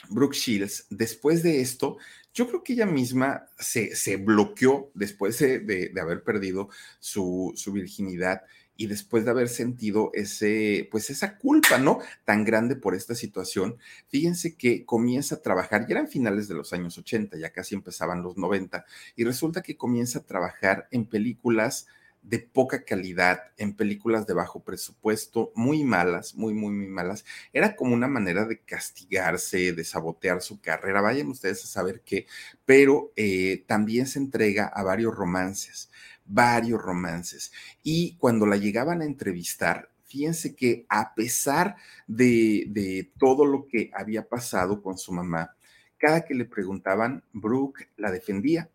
[0.09, 1.97] Brooke Shields, después de esto,
[2.36, 6.69] yo creo que ella misma se, se bloqueó después de, de, haber perdido
[6.99, 8.43] su, su virginidad
[8.78, 11.99] y después de haber sentido ese, pues esa culpa, ¿no?
[12.26, 16.73] Tan grande por esta situación, fíjense que comienza a trabajar, ya eran finales de los
[16.73, 21.88] años 80, ya casi empezaban los 90, y resulta que comienza a trabajar en películas
[22.26, 27.23] de poca calidad, en películas de bajo presupuesto, muy malas, muy, muy, muy malas.
[27.53, 32.26] Era como una manera de castigarse, de sabotear su carrera, vayan ustedes a saber qué,
[32.65, 35.91] pero eh, también se entrega a varios romances
[36.26, 37.51] varios romances.
[37.84, 41.76] Y cuando la llegaban a entrevistar, fíjense que a pesar
[42.07, 45.55] de, de todo lo que había pasado con su mamá,
[45.97, 48.69] cada que le preguntaban, Brooke la defendía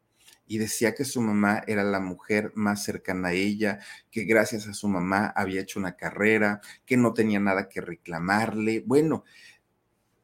[0.50, 3.78] y decía que su mamá era la mujer más cercana a ella,
[4.10, 8.82] que gracias a su mamá había hecho una carrera, que no tenía nada que reclamarle.
[8.84, 9.22] Bueno,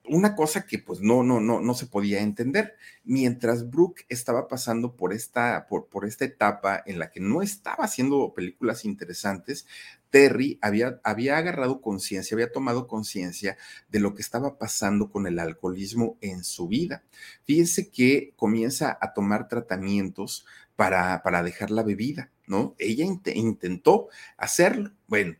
[0.08, 2.76] una cosa que pues no, no, no, no se podía entender.
[3.04, 7.84] Mientras Brooke estaba pasando por esta, por, por esta etapa en la que no estaba
[7.84, 9.66] haciendo películas interesantes,
[10.10, 13.56] Terry había, había agarrado conciencia, había tomado conciencia
[13.88, 17.02] de lo que estaba pasando con el alcoholismo en su vida.
[17.44, 20.46] Fíjense que comienza a tomar tratamientos
[20.76, 22.74] para, para dejar la bebida, ¿no?
[22.78, 24.92] Ella intentó hacerlo.
[25.06, 25.36] Bueno,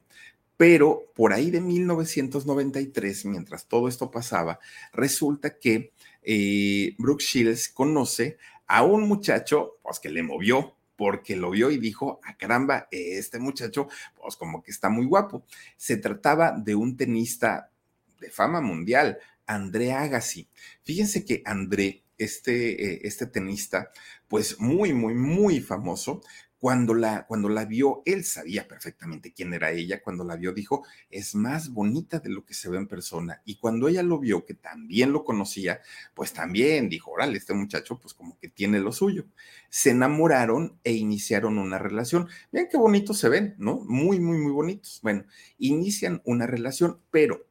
[0.57, 4.59] pero por ahí de 1993, mientras todo esto pasaba,
[4.93, 5.93] resulta que
[6.23, 11.79] eh, Brooke Shields conoce a un muchacho, pues que le movió, porque lo vio y
[11.79, 15.45] dijo, a ah, caramba, este muchacho, pues como que está muy guapo.
[15.77, 17.71] Se trataba de un tenista
[18.19, 20.49] de fama mundial, André Agassi.
[20.83, 23.91] Fíjense que André, este, eh, este tenista,
[24.27, 26.23] pues muy, muy, muy famoso,
[26.59, 30.03] Cuando la, cuando la vio, él sabía perfectamente quién era ella.
[30.03, 33.43] Cuando la vio, dijo, es más bonita de lo que se ve en persona.
[33.45, 35.81] Y cuando ella lo vio, que también lo conocía,
[36.15, 39.27] pues también dijo, órale, este muchacho, pues como que tiene lo suyo.
[39.69, 42.29] Se enamoraron e iniciaron una relación.
[42.53, 43.81] Vean qué bonitos se ven, ¿no?
[43.85, 45.01] Muy, muy, muy bonitos.
[45.03, 45.25] Bueno,
[45.59, 47.47] inician una relación, pero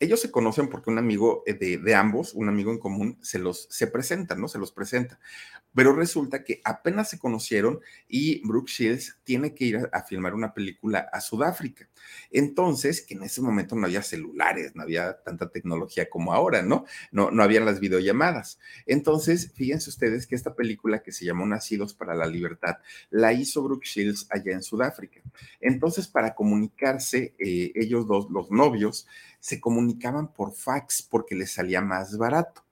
[0.00, 3.66] ellos se conocen porque un amigo eh, de, ambos, un amigo en común, se los
[3.70, 4.48] se presenta, ¿no?
[4.48, 5.18] Se los presenta.
[5.74, 10.54] Pero resulta que apenas se conocieron y Brooke Shields tiene que ir a, filmar una
[10.54, 11.88] película a Sudáfrica.
[12.30, 16.84] Entonces, que en ese momento no había celulares, no había tanta tecnología como ahora, ¿no?
[17.12, 18.58] No, no habían las videollamadas.
[18.86, 22.78] Entonces, fíjense ustedes que esta película que se llamó Nacidos para la Libertad,
[23.10, 25.20] la hizo Brooke Shields allá en Sudáfrica.
[25.60, 29.06] Entonces, para comunicarse, eh, ellos dos, los novios,
[29.40, 32.64] se comunicaban por fax porque les salía más barato.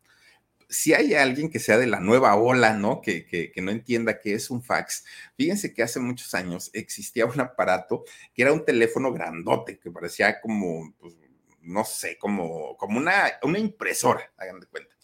[0.68, 3.00] Si hay alguien que sea de la nueva ola, ¿no?
[3.00, 5.04] Que, que, no entienda qué es un fax,
[5.36, 8.04] fíjense que hace muchos años existía un aparato
[8.34, 11.14] que era un teléfono grandote, que parecía como, pues,
[11.60, 14.94] no sé, como, como una, una impresora, hagan de cuenta.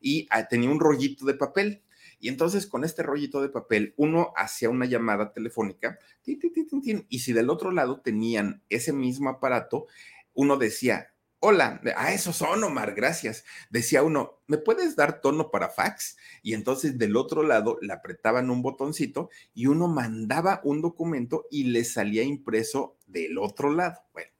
[0.00, 1.82] Y ah, tenía un rollito de papel.
[2.18, 7.48] Y entonces con este rollito de papel, uno hacía una llamada telefónica, y si del
[7.48, 9.86] otro lado tenían ese mismo aparato,
[10.34, 11.09] uno decía,
[11.40, 13.44] hola, a eso son, Omar, gracias.
[13.70, 16.16] Decía uno, ¿me puedes dar tono para fax?
[16.42, 21.64] Y entonces del otro lado le apretaban un botoncito y uno mandaba un documento y
[21.64, 24.00] le salía impreso del otro lado.
[24.12, 24.30] Bueno.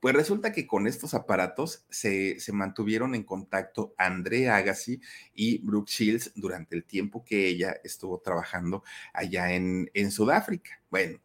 [0.00, 5.00] Pues resulta que con estos aparatos se, mantuvieron en contacto Andrea Agassi
[5.32, 8.82] y Brooke Shields durante el tiempo que ella estuvo trabajando
[9.12, 10.82] allá en, en Sudáfrica.
[10.90, 11.20] Bueno,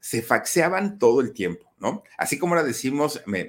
[0.00, 2.02] se faxeaban todo el tiempo, ¿no?
[2.16, 3.46] Así como ahora decimos, me,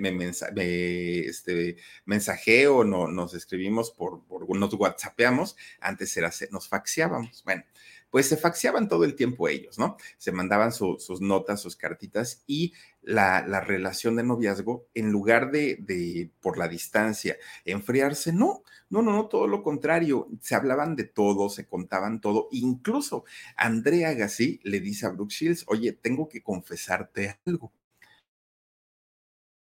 [1.27, 7.43] este, mensajeo, no, nos escribimos por, por, nos whatsappeamos, antes era, nos faxeábamos.
[7.43, 7.63] Bueno,
[8.09, 9.97] pues se faxeaban todo el tiempo ellos, ¿no?
[10.17, 15.77] Se mandaban sus notas, sus cartitas y la, la relación de noviazgo, en lugar de,
[15.79, 21.05] de, por la distancia, enfriarse, no, no, no, no, todo lo contrario, se hablaban de
[21.05, 26.41] todo, se contaban todo, incluso Andrea Gassi le dice a Brooke Shields, oye, tengo que
[26.41, 27.71] confesarte algo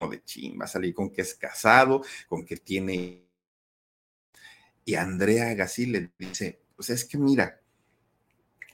[0.10, 3.28] de chin, va a salir con que es casado, con que tiene...
[4.84, 7.61] Y Andrea Gassi le dice, pues es que mira,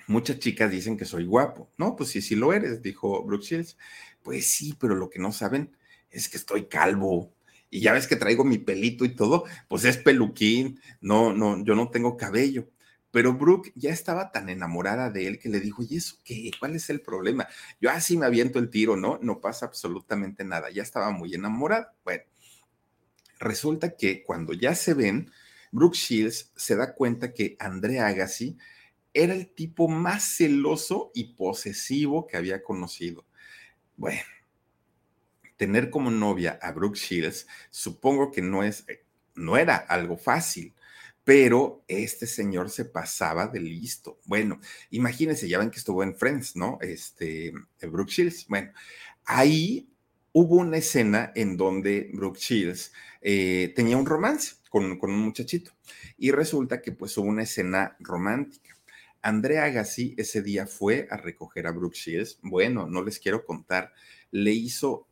[0.07, 1.71] muchas chicas dicen que soy guapo.
[1.77, 3.77] No, pues sí, sí lo eres, dijo Brooke Shields.
[4.23, 5.75] Pues sí, pero lo que no saben
[6.09, 7.33] es que estoy calvo.
[7.69, 11.75] Y ya ves que traigo mi pelito y todo, pues es peluquín, no, no, yo
[11.75, 12.69] no tengo cabello.
[13.11, 16.51] Pero Brooke ya estaba tan enamorada de él que le dijo, ¿y eso qué?
[16.59, 17.47] ¿Cuál es el problema?
[17.81, 19.19] Yo así me aviento el tiro, ¿no?
[19.21, 20.69] No pasa absolutamente nada.
[20.69, 21.95] Ya estaba muy enamorada.
[22.03, 22.23] Bueno,
[23.39, 25.31] resulta que cuando ya se ven,
[25.71, 28.57] Brooke Shields se da cuenta que Andrea Agassi
[29.18, 33.26] era el tipo más celoso y posesivo que había conocido.
[33.95, 34.22] Bueno,
[35.57, 39.03] tener como novia a Brooke Shields, supongo que no es, eh,
[39.34, 40.76] no era algo fácil,
[41.24, 44.20] pero este señor se pasaba de listo.
[44.26, 44.59] Bueno,
[44.91, 46.78] imagínense, ya ven que estuvo en Friends, ¿no?
[46.82, 47.51] Este,
[47.82, 48.45] Brooke Shields.
[48.47, 48.72] Bueno,
[49.26, 49.89] ahí
[50.32, 55.72] hubo una escena en donde Brooke Shields eh, tenía un romance con, con un muchachito
[56.20, 58.76] y resulta que pues hubo una escena romántica.
[59.22, 62.39] Andrea Agassi ese día fue a recoger a Brooke Shields.
[62.41, 63.93] Bueno, no les quiero contar,
[64.32, 65.07] le hizo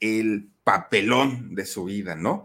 [0.00, 2.44] el papelón de su vida, ¿no?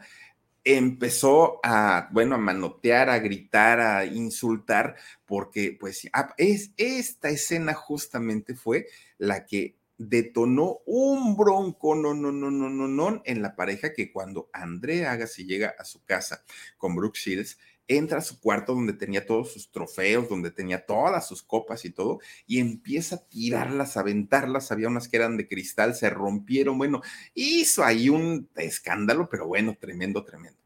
[0.64, 4.96] Empezó a, bueno, a manotear, a gritar, a insultar,
[5.26, 8.88] porque pues ah, es, esta escena justamente fue
[9.18, 14.12] la que detonó un bronco, no, no, no, no, no, no, en la pareja que
[14.12, 16.44] cuando Andrea Agassi llega a su casa
[16.78, 17.60] con Brooke Shields,
[17.98, 21.92] entra a su cuarto donde tenía todos sus trofeos, donde tenía todas sus copas y
[21.92, 24.72] todo, y empieza a tirarlas, a aventarlas.
[24.72, 26.78] Había unas que eran de cristal, se rompieron.
[26.78, 27.02] Bueno,
[27.34, 30.60] hizo ahí un escándalo, pero bueno, tremendo, tremendo.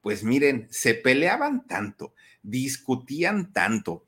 [0.00, 4.06] Pues miren, se peleaban tanto, discutían tanto,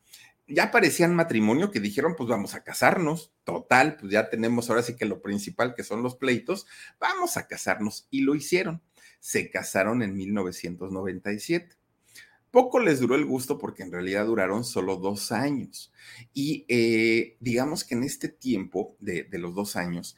[0.49, 3.33] ya parecían matrimonio que dijeron, pues vamos a casarnos.
[3.45, 6.67] Total, pues ya tenemos ahora sí que lo principal que son los pleitos,
[7.01, 8.07] vamos a casarnos.
[8.11, 8.83] Y lo hicieron.
[9.19, 11.77] Se casaron en 1997.
[12.51, 15.93] Poco les duró el gusto porque en realidad duraron solo dos años.
[16.33, 20.17] Y eh, digamos que en este tiempo de, los dos años,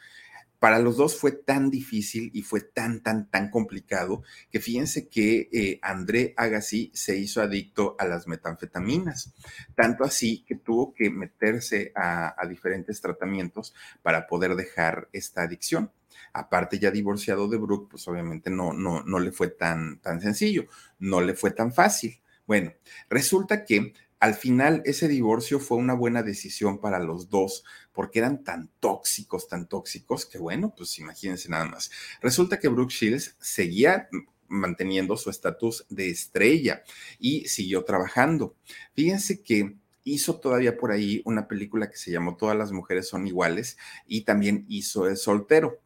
[0.59, 5.49] para los dos fue tan difícil y fue tan, tan, tan complicado que fíjense que
[5.53, 9.33] eh, André Agassi se hizo adicto a las metanfetaminas,
[9.77, 15.93] tanto así que tuvo que meterse a, diferentes tratamientos para poder dejar esta adicción.
[16.33, 20.67] Aparte, ya divorciado de Brooke, pues obviamente no, no, no le fue tan, tan sencillo,
[20.99, 22.21] no le fue tan fácil.
[22.47, 22.73] Bueno,
[23.09, 28.43] resulta que al final ese divorcio fue una buena decisión para los dos, porque eran
[28.43, 31.91] tan tóxicos, tan tóxicos, que bueno, pues imagínense nada más.
[32.21, 34.09] Resulta que Brooke Shields seguía
[34.49, 36.83] manteniendo su estatus de estrella
[37.19, 38.57] y siguió trabajando.
[38.95, 43.27] Fíjense que hizo todavía por ahí una película que se llamó Todas las mujeres son
[43.27, 43.77] iguales
[44.07, 45.81] y también hizo El soltero.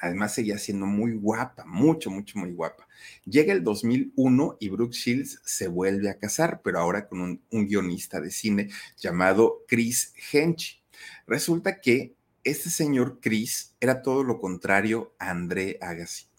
[0.00, 2.88] Además seguía siendo muy guapa, mucho, mucho, muy guapa.
[3.24, 8.20] Llega el 2001 y Brooke Shields se vuelve a casar, pero ahora con un, guionista
[8.20, 10.82] de cine llamado Chris Hench.
[11.26, 16.30] Resulta que este señor Chris era todo lo contrario a André Agassi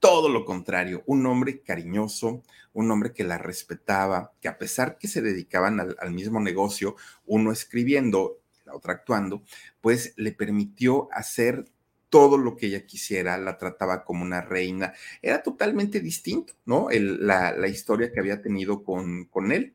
[0.00, 2.42] todo lo contrario, un hombre cariñoso,
[2.72, 6.96] un hombre que la respetaba, que a pesar que se dedicaban al, mismo negocio,
[7.26, 9.42] uno escribiendo, la otra actuando,
[9.80, 11.66] pues le permitió hacer
[12.10, 14.92] todo lo que ella quisiera, la trataba como una reina.
[15.22, 16.88] Era totalmente distinto, ¿no?
[16.90, 19.74] la, la, historia que había tenido con, con él.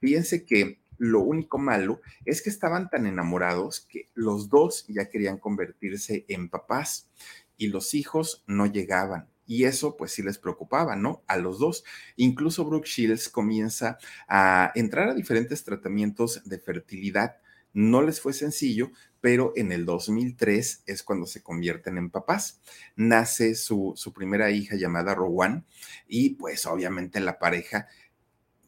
[0.00, 5.38] Fíjense que lo único malo es que estaban tan enamorados que los dos ya querían
[5.38, 7.08] convertirse en papás
[7.56, 11.22] y los hijos no llegaban y eso pues sí les preocupaba, ¿no?
[11.26, 11.84] A los dos.
[12.16, 17.36] Incluso Brooke Shields comienza a entrar a diferentes tratamientos de fertilidad.
[17.72, 18.90] No les fue sencillo,
[19.26, 22.60] pero en el 2003 es cuando se convierten en papás.
[22.94, 25.66] Nace su, su primera hija llamada Rowan
[26.06, 27.88] y pues obviamente la pareja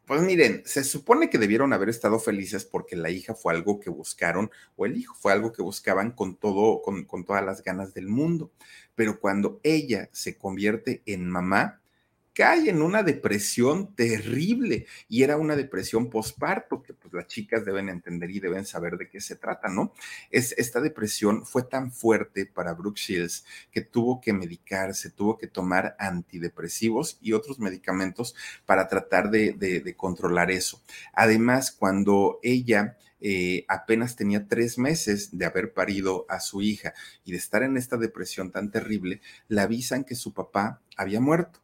[0.05, 3.89] pues miren, se supone que debieron haber estado felices porque la hija fue algo que
[3.89, 7.95] buscaron, o el hijo fue algo que buscaban con todo, con, con todas las ganas
[7.95, 8.51] del mundo.
[8.97, 11.83] Pero cuando ella se convierte en mamá,
[12.39, 17.89] cae en una depresión terrible y era una depresión posparto que pues las chicas deben
[17.89, 19.93] entender y deben saber de qué se trata, ¿no?
[20.31, 25.49] Es, esta depresión fue tan fuerte para Brooke Shields que tuvo que medicarse, tuvo que
[25.49, 28.37] tomar antidepresivos y otros medicamentos
[28.67, 30.81] para tratar de, controlar eso.
[31.13, 32.97] Además, cuando ella...
[33.21, 37.77] Eh, apenas tenía tres meses de haber parido a su hija y de estar en
[37.77, 41.59] esta depresión tan terrible, le avisan que su papá había muerto.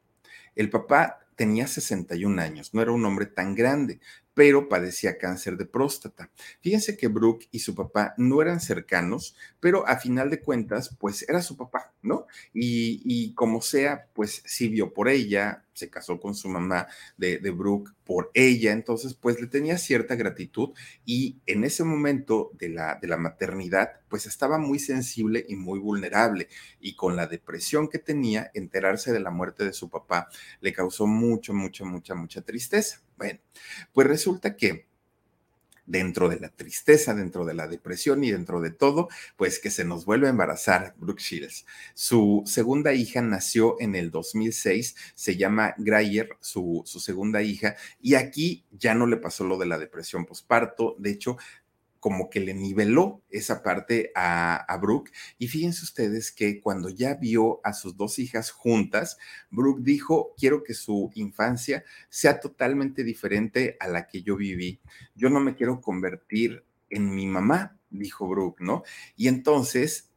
[0.54, 4.00] El papá tenía 61 años, no era un hombre tan grande,
[4.34, 6.30] pero padecía cáncer de próstata.
[6.60, 11.28] Fíjense que Brooke y su papá no eran cercanos, pero a final de cuentas, pues
[11.28, 12.26] era su papá, ¿no?
[12.52, 17.50] Y, como sea, pues sí vio por ella, se casó con su mamá de, de
[17.50, 20.70] Brooke por ella, entonces pues le tenía cierta gratitud
[21.04, 25.78] y en ese momento de la, de la maternidad, pues estaba muy sensible y muy
[25.78, 26.48] vulnerable
[26.80, 30.28] y con la depresión que tenía, enterarse de la muerte de su papá
[30.60, 33.02] le causó mucho, mucha, mucha, mucha tristeza.
[33.16, 33.40] Bueno,
[33.92, 34.86] pues resulta que
[35.86, 39.84] dentro de la tristeza, dentro de la depresión y dentro de todo, pues que se
[39.84, 41.66] nos vuelve a embarazar Brooke Shields.
[41.94, 48.14] Su segunda hija nació en el 2006, se llama Grayer, su, su segunda hija, y
[48.14, 51.36] aquí ya no le pasó lo de la depresión posparto, de hecho,
[52.04, 55.10] como que le niveló esa parte a, Brooke.
[55.38, 59.16] Y fíjense ustedes que cuando ya vio a sus dos hijas juntas,
[59.50, 64.82] Brooke dijo, quiero que su infancia sea totalmente diferente a la que yo viví.
[65.14, 68.82] Yo no me quiero convertir en mi mamá, dijo Brooke, ¿no?
[69.16, 70.12] Y entonces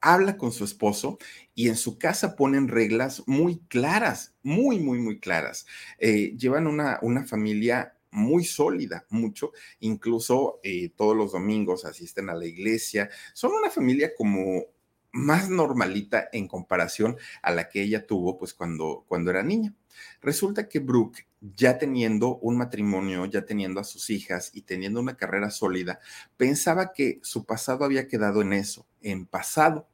[0.00, 1.18] habla con su esposo
[1.54, 5.64] y en su casa ponen reglas muy claras, muy, muy, muy claras.
[5.98, 12.34] Eh, llevan una, una familia muy sólida, mucho, incluso eh, todos los domingos asisten a
[12.34, 14.64] la iglesia, son una familia como
[15.12, 19.74] más normalita en comparación a la que ella tuvo pues cuando, cuando era niña.
[20.20, 25.16] Resulta que Brooke, ya teniendo un matrimonio, ya teniendo a sus hijas y teniendo una
[25.16, 26.00] carrera sólida,
[26.36, 29.88] pensaba que su pasado había quedado en eso, en pasado,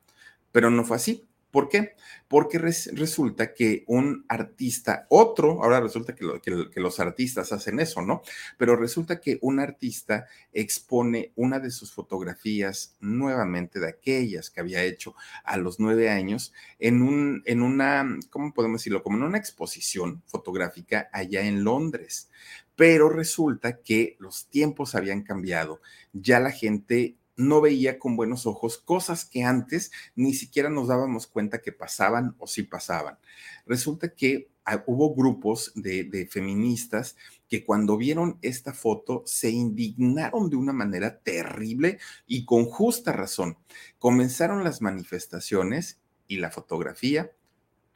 [0.53, 1.27] pero no fue así.
[1.57, 1.97] ¿Por qué?
[2.29, 8.21] Porque resulta que un artista, otro, ahora resulta que, que, los artistas hacen eso, ¿no?
[8.59, 14.85] Pero resulta que un artista expone una de sus fotografías nuevamente de aquellas que había
[14.85, 19.03] hecho a los nueve años en, un, en una, ¿cómo podemos decirlo?
[19.03, 22.29] Como en una exposición fotográfica allá en Londres.
[22.75, 25.81] Pero resulta que los tiempos habían cambiado,
[26.13, 31.27] ya la gente no veía con buenos ojos cosas que antes ni siquiera nos dábamos
[31.27, 33.19] cuenta que pasaban o sí pasaban.
[33.67, 37.17] Resulta que ah, hubo grupos de, feministas
[37.49, 43.59] que cuando vieron esta foto se indignaron de una manera terrible y con justa razón.
[43.99, 47.31] Comenzaron las manifestaciones y la fotografía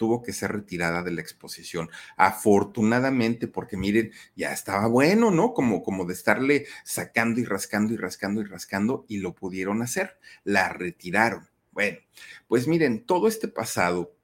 [0.01, 1.91] tuvo que ser retirada de la exposición.
[2.17, 5.53] Afortunadamente, porque miren, ya estaba bueno, ¿no?
[5.53, 10.19] Como, como de estarle sacando y rascando y rascando y rascando y lo pudieron hacer.
[10.43, 11.47] La retiraron.
[11.73, 11.99] Bueno,
[12.49, 14.17] pues miren, todo este pasado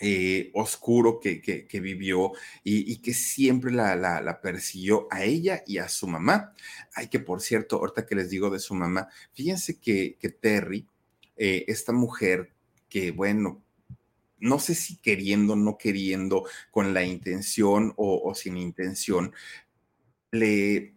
[0.00, 2.32] eh, oscuro que, que, vivió
[2.64, 6.54] y, que siempre la, la, persiguió a ella y a su mamá.
[6.96, 10.88] Hay que, por cierto, ahorita que les digo de su mamá, fíjense que, que Terry,
[11.36, 12.52] eh, esta mujer
[12.88, 13.62] que, bueno,
[14.40, 19.32] no sé si queriendo, no queriendo, con la intención o, sin intención,
[20.30, 20.94] le,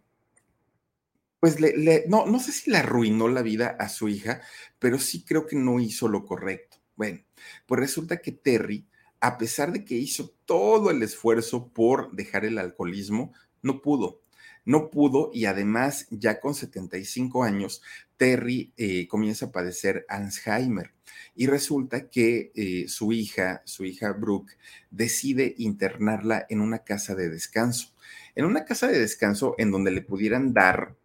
[1.39, 4.41] pues le, no, no sé si le arruinó la vida a su hija,
[4.79, 6.77] pero sí creo que no hizo lo correcto.
[6.95, 7.19] Bueno,
[7.65, 8.85] pues resulta que Terry
[9.21, 14.20] a pesar de que hizo todo el esfuerzo por dejar el alcoholismo, no pudo.
[14.65, 17.81] No pudo y además ya con 75 años,
[18.17, 20.93] Terry eh, comienza a padecer Alzheimer
[21.35, 24.53] y resulta que eh, su hija, su hija Brooke,
[24.91, 27.93] decide internarla en una casa de descanso.
[28.35, 30.95] En una casa de descanso en donde le pudieran dar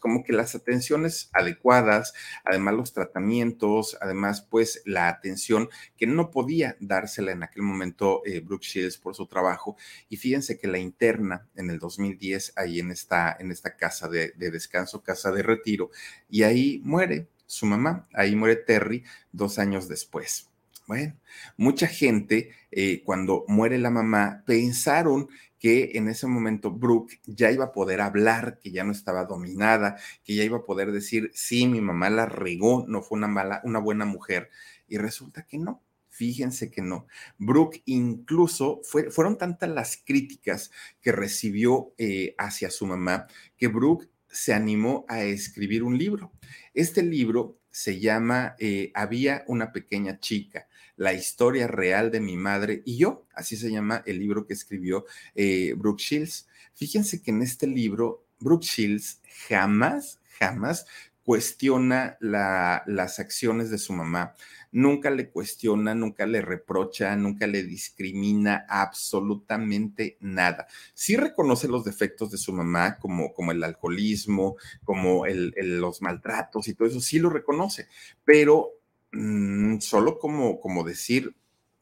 [0.00, 2.14] como que las atenciones adecuadas,
[2.44, 8.40] además los tratamientos, además pues la atención que no podía dársela en aquel momento eh,
[8.40, 9.76] Brooke Shields por su trabajo.
[10.08, 14.32] Y fíjense que la interna en el 2010 ahí en esta, en esta casa de,
[14.36, 15.90] descanso, casa de retiro,
[16.28, 20.50] y ahí muere su mamá, ahí muere Terry dos años después.
[20.86, 21.14] Bueno,
[21.58, 25.28] mucha gente eh, cuando muere la mamá pensaron
[25.58, 29.96] que en ese momento Brooke ya iba a poder hablar, que ya no estaba dominada,
[30.24, 33.60] que ya iba a poder decir, sí, mi mamá la regó, no fue una mala,
[33.64, 34.50] una buena mujer.
[34.86, 35.82] Y resulta que no.
[36.08, 37.06] Fíjense que no.
[37.38, 44.08] Brooke incluso fue, fueron tantas las críticas que recibió eh, hacia su mamá que Brooke
[44.30, 46.32] se animó a escribir un libro.
[46.74, 52.82] Este libro se llama eh, Había una pequeña chica la historia real de mi madre
[52.84, 56.48] y yo, así se llama el libro que escribió eh, Brooke Shields.
[56.74, 60.86] Fíjense que en este libro, Brooke Shields jamás, jamás
[61.28, 64.34] cuestiona las acciones de su mamá,
[64.72, 70.68] nunca le cuestiona, nunca le reprocha, nunca le discrimina absolutamente nada.
[70.94, 76.72] Sí reconoce los defectos de su mamá, como, como el alcoholismo, como los maltratos y
[76.72, 77.88] todo eso, sí lo reconoce,
[78.24, 78.78] pero
[79.12, 81.34] Mm, solo como, como decir,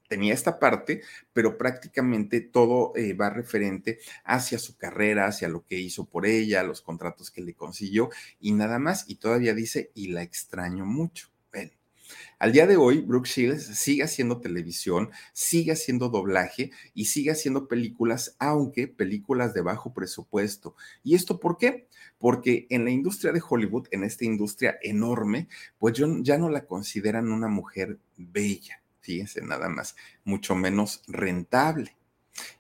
[0.09, 1.03] tenía esta parte,
[1.33, 6.63] pero prácticamente todo eh, va referente hacia su carrera, hacia lo que hizo por ella,
[6.63, 9.05] los contratos que le consiguió y nada más.
[9.09, 11.31] Y todavía dice, y la extraño mucho.
[12.39, 17.67] Al día de hoy, Brooke Shields sigue haciendo televisión, sigue haciendo doblaje y sigue haciendo
[17.67, 20.77] películas, aunque películas de bajo presupuesto.
[21.03, 21.89] ¿Y esto por qué?
[22.19, 25.49] Porque en la industria de Hollywood, en esta industria enorme,
[25.79, 29.95] pues ya no la consideran una mujer bella, fíjense nada más,
[30.25, 31.97] mucho menos rentable.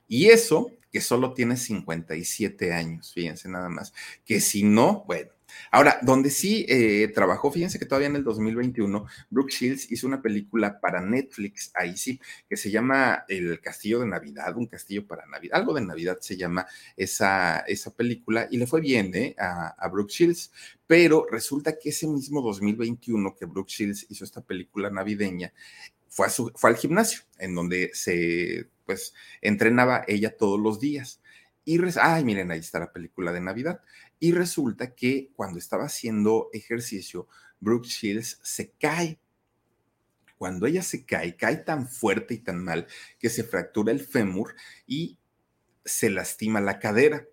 [0.06, 3.92] Y eso que solo tiene 57 años, fíjense nada más,
[4.24, 5.30] que si no, bueno,
[5.70, 10.22] Ahora, donde sí eh, trabajó, fíjense que todavía en el 2021, Brooke Shields hizo una
[10.22, 15.26] película para Netflix, ahí sí, que se llama El Castillo de Navidad, un castillo para
[15.26, 16.66] Navidad, algo de Navidad se llama
[16.96, 19.34] esa, esa película, y le fue bien ¿eh?
[19.38, 20.52] a, a Brooke Shields,
[20.86, 25.52] pero resulta que ese mismo 2021 que Brooke Shields hizo esta película navideña,
[26.16, 29.12] fue, al gimnasio, en donde se, pues,
[29.42, 31.20] entrenaba ella todos los días.
[31.64, 33.82] Y, ay, miren, ahí está la película de Navidad.
[34.18, 37.28] Y resulta que cuando estaba haciendo ejercicio,
[37.60, 39.18] Brooke Shields se cae.
[40.38, 42.86] Cuando ella se cae, cae tan fuerte y tan mal
[43.18, 44.54] que se fractura el fémur
[44.86, 45.18] y
[45.84, 47.26] se lastima la cadera.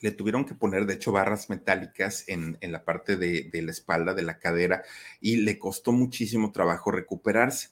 [0.00, 4.14] Le tuvieron que poner, de hecho, barras metálicas en, en la parte de la espalda,
[4.14, 4.82] de la cadera,
[5.20, 7.68] y le costó muchísimo trabajo recuperarse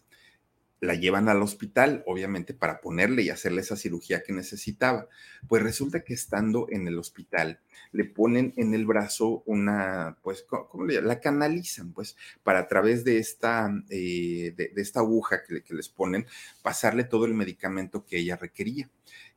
[0.80, 5.08] la llevan al hospital, obviamente, para ponerle y hacerle esa cirugía que necesitaba.
[5.48, 7.60] Pues resulta que estando en el hospital,
[7.92, 11.08] le ponen en el brazo una, pues, ¿cómo le llaman?
[11.08, 16.26] La canalizan, pues, para a través de esta, eh, de, esta aguja que, les ponen,
[16.62, 18.88] pasarle todo el medicamento que ella requería.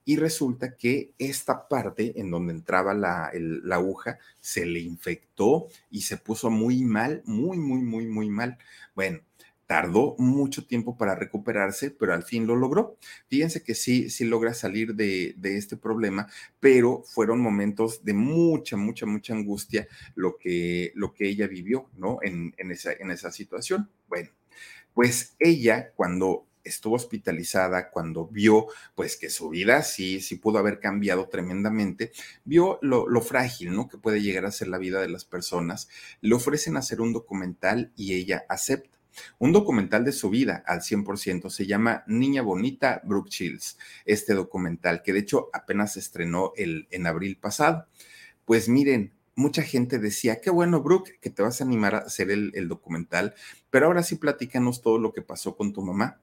[0.04, 6.02] Y resulta que esta parte en donde entraba la, la aguja se le infectó y
[6.02, 8.58] se puso muy mal, muy, muy, muy, muy mal.
[8.96, 9.22] Bueno,
[9.72, 12.98] Tardó mucho tiempo para recuperarse, pero al fin lo logró.
[13.30, 16.28] Fíjense que sí, sí logra salir de, este problema,
[16.60, 22.18] pero fueron momentos de mucha, mucha, mucha angustia lo que, lo que ella vivió, ¿no?
[22.22, 23.90] En, esa, en esa situación.
[24.10, 24.32] Bueno,
[24.94, 30.82] pues ella cuando estuvo hospitalizada, cuando vio pues que su vida sí, sí pudo haber
[30.82, 32.12] cambiado tremendamente,
[32.44, 33.88] vio lo, lo, frágil, ¿no?
[33.88, 35.88] Que puede llegar a ser la vida de las personas,
[36.20, 39.01] le ofrecen hacer un documental y ella acepta.
[39.40, 41.50] Un documental de su vida al 100%.
[41.50, 46.88] Se llama Niña Bonita Brooke Shields, este documental, que de hecho apenas se estrenó el,
[46.92, 47.88] en abril pasado.
[48.46, 52.32] Pues miren, mucha gente decía, qué bueno, Brooke, que te vas a animar a hacer
[52.32, 53.34] el, documental,
[53.70, 56.22] pero ahora sí platícanos todo lo que pasó con tu mamá.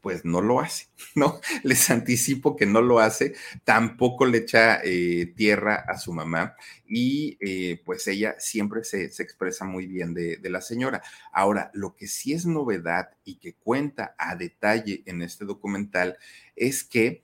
[0.00, 1.40] Pues no lo hace, ¿no?
[1.62, 3.34] Les anticipo que no lo hace,
[3.64, 9.64] tampoco le echa eh, tierra a su mamá y eh, pues ella siempre se, expresa
[9.64, 11.02] muy bien de, de, la señora.
[11.32, 16.18] Ahora, lo que sí es novedad y que cuenta a detalle en este documental
[16.56, 17.22] es que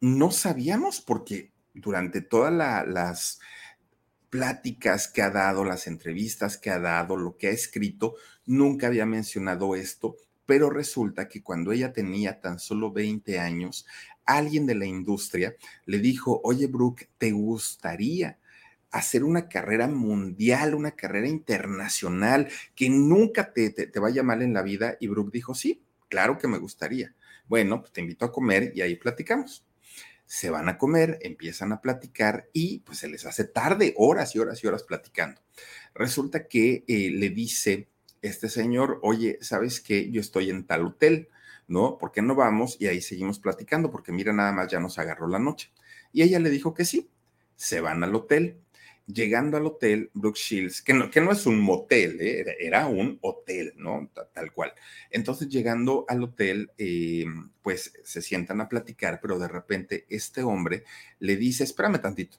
[0.00, 3.40] no sabíamos porque durante todas las
[4.30, 8.14] pláticas que ha dado, las entrevistas que ha dado, lo que ha escrito,
[8.46, 10.16] nunca había mencionado esto
[10.50, 13.86] pero resulta que cuando ella tenía tan solo 20 años,
[14.24, 15.54] alguien de la industria
[15.86, 18.40] le dijo, oye Brooke, ¿te gustaría
[18.90, 24.62] hacer una carrera mundial, una carrera internacional que nunca te, te, vaya mal en la
[24.62, 24.96] vida?
[24.98, 27.14] Y Brooke dijo, sí, claro que me gustaría.
[27.46, 29.64] Bueno, pues te invito a comer y ahí platicamos
[30.26, 34.38] se van a comer, empiezan a platicar y pues se les hace tarde, horas y
[34.38, 35.40] horas y horas platicando.
[35.92, 37.88] Resulta que eh, le dice
[38.22, 40.10] este señor, oye, ¿sabes qué?
[40.10, 41.28] Yo estoy en tal hotel,
[41.66, 41.98] ¿no?
[41.98, 42.76] ¿Por qué no vamos?
[42.80, 45.72] Y ahí seguimos platicando, porque mira, nada más ya nos agarró la noche.
[46.12, 47.10] Y ella le dijo que sí,
[47.56, 48.60] se van al hotel.
[49.06, 52.44] Llegando al hotel, Brooke Shields, que no, que no es un motel, ¿eh?
[52.60, 54.08] era, un hotel, ¿no?
[54.32, 54.72] Tal, cual.
[55.10, 57.24] Entonces, llegando al hotel, eh,
[57.60, 60.84] pues se sientan a platicar, pero de repente este hombre
[61.18, 62.38] le dice, espérame tantito,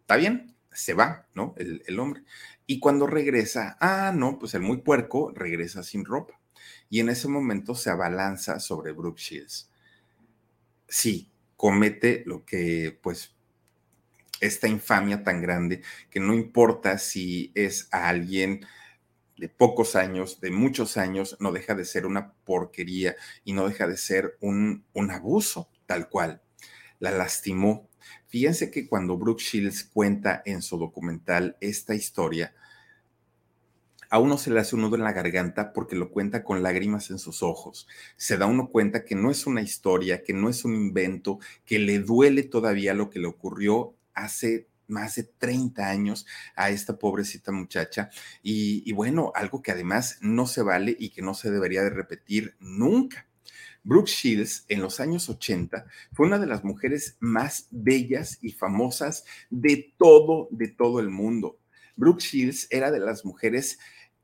[0.00, 0.53] ¿está bien?
[0.74, 1.54] Se va, ¿no?
[1.56, 2.24] El, el hombre.
[2.66, 6.40] Y cuando regresa, ah, no, pues el muy puerco regresa sin ropa.
[6.90, 9.70] Y en ese momento se abalanza sobre Brooke Shields.
[10.88, 13.34] Sí, comete lo que, pues,
[14.40, 18.66] esta infamia tan grande, que no importa si es a alguien
[19.36, 23.86] de pocos años, de muchos años, no deja de ser una porquería y no deja
[23.86, 26.42] de ser un, un abuso tal cual.
[27.00, 27.88] La lastimó,
[28.26, 32.54] Fíjense que cuando Brooke Shields cuenta en su documental esta historia,
[34.10, 37.10] a uno se le hace un nudo en la garganta porque lo cuenta con lágrimas
[37.10, 37.88] en sus ojos.
[38.16, 41.80] Se da uno cuenta que no es una historia, que no es un invento, que
[41.80, 47.50] le duele todavía lo que le ocurrió hace más de 30 años a esta pobrecita
[47.50, 48.10] muchacha.
[48.42, 51.90] Y, y bueno, algo que además no se vale y que no se debería de
[51.90, 53.26] repetir nunca.
[53.84, 59.24] Brooke Shields en los años 80 fue una de las mujeres más bellas y famosas
[59.50, 61.58] de todo, de todo el mundo.
[61.94, 63.78] Brooke Shields era de las mujeres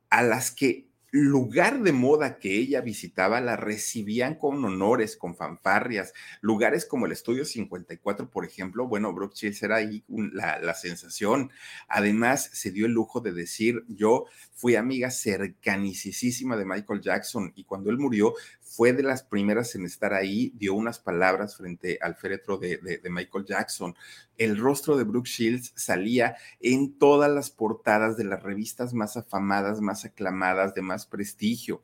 [0.09, 6.13] a las que lugar de moda que ella visitaba la recibían con honores, con fanfarrias.
[6.41, 11.51] Lugares como el Estudio 54, por ejemplo, bueno, Brooke Shields era ahí la, la, sensación.
[11.89, 17.65] Además, se dio el lujo de decir, yo fui amiga cercanicísima de Michael Jackson y
[17.65, 18.35] cuando él murió
[18.71, 23.11] fue de las primeras en estar ahí, dio unas palabras frente al féretro de, de,
[23.11, 23.97] Michael Jackson.
[24.39, 29.81] El rostro de Brooke Shields salía en todas las portadas de las revistas más afamadas,
[29.81, 31.83] más aclamadas, de más prestigio.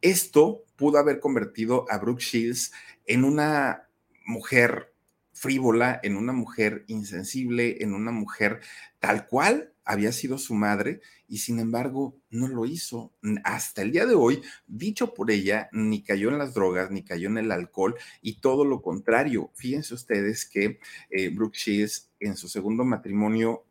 [0.00, 2.72] Esto pudo haber convertido a Brooke Shields
[3.04, 3.90] en una
[4.24, 4.94] mujer
[5.34, 8.60] frívola, en una mujer insensible, en una mujer
[8.98, 13.14] tal cual había sido su madre y sin embargo no lo hizo.
[13.42, 17.28] Hasta el día de hoy, dicho por ella, ni cayó en las drogas, ni cayó
[17.28, 19.50] en el alcohol y todo lo contrario.
[19.54, 20.78] Fíjense ustedes que
[21.08, 23.64] eh, Brooke Shields en su segundo matrimonio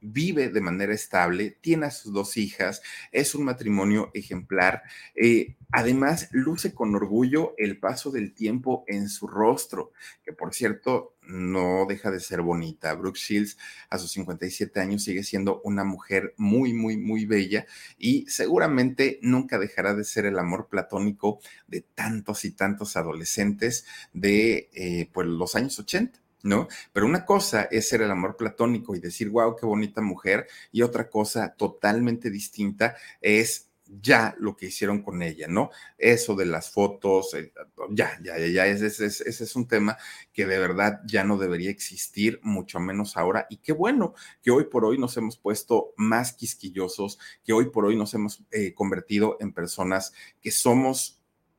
[0.00, 2.82] vive de manera estable, tiene a sus dos hijas,
[3.12, 4.82] es un matrimonio ejemplar.
[5.14, 9.92] Eh, además, luce con orgullo el paso del tiempo en su rostro,
[10.24, 12.94] que por cierto no deja de ser bonita.
[12.94, 13.58] Brooke Shields
[13.90, 17.66] a sus 57 años sigue siendo una mujer muy, muy, muy bella
[17.98, 24.70] y seguramente nunca dejará de ser el amor platónico de tantos y tantos adolescentes de
[24.72, 26.25] eh, pues, los años 80.
[26.42, 26.68] ¿No?
[26.92, 30.82] Pero una cosa es ser el amor platónico y decir, wow, qué bonita mujer, y
[30.82, 33.70] otra cosa totalmente distinta es
[34.00, 35.70] ya lo que hicieron con ella, ¿no?
[35.96, 37.52] Eso de las fotos, eh,
[37.90, 39.96] ya, ya, ya, ya, ese, ese, es un tema
[40.32, 43.46] que de verdad ya no debería existir, mucho menos ahora.
[43.48, 47.84] Y qué bueno que hoy por hoy nos hemos puesto más quisquillosos, que hoy por
[47.86, 51.15] hoy nos hemos eh, convertido en personas que somos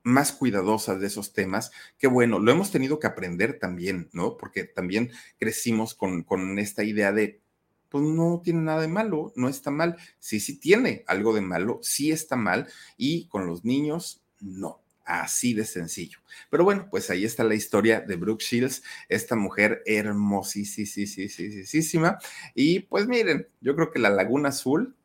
[0.07, 4.37] más cuidadosas de esos temas, que bueno, lo hemos tenido que aprender también, ¿no?
[4.37, 7.41] Porque también crecimos con, con esta idea de,
[7.89, 9.97] pues no tiene nada de malo, no está mal.
[10.19, 14.81] Sí, sí tiene algo de malo, sí está mal, y con los niños, no.
[15.05, 16.19] Así de sencillo.
[16.49, 22.19] Pero bueno, pues ahí está la historia de Brooke Shields, esta mujer hermosísima.
[22.53, 24.97] Y pues miren, yo creo que la Laguna Azul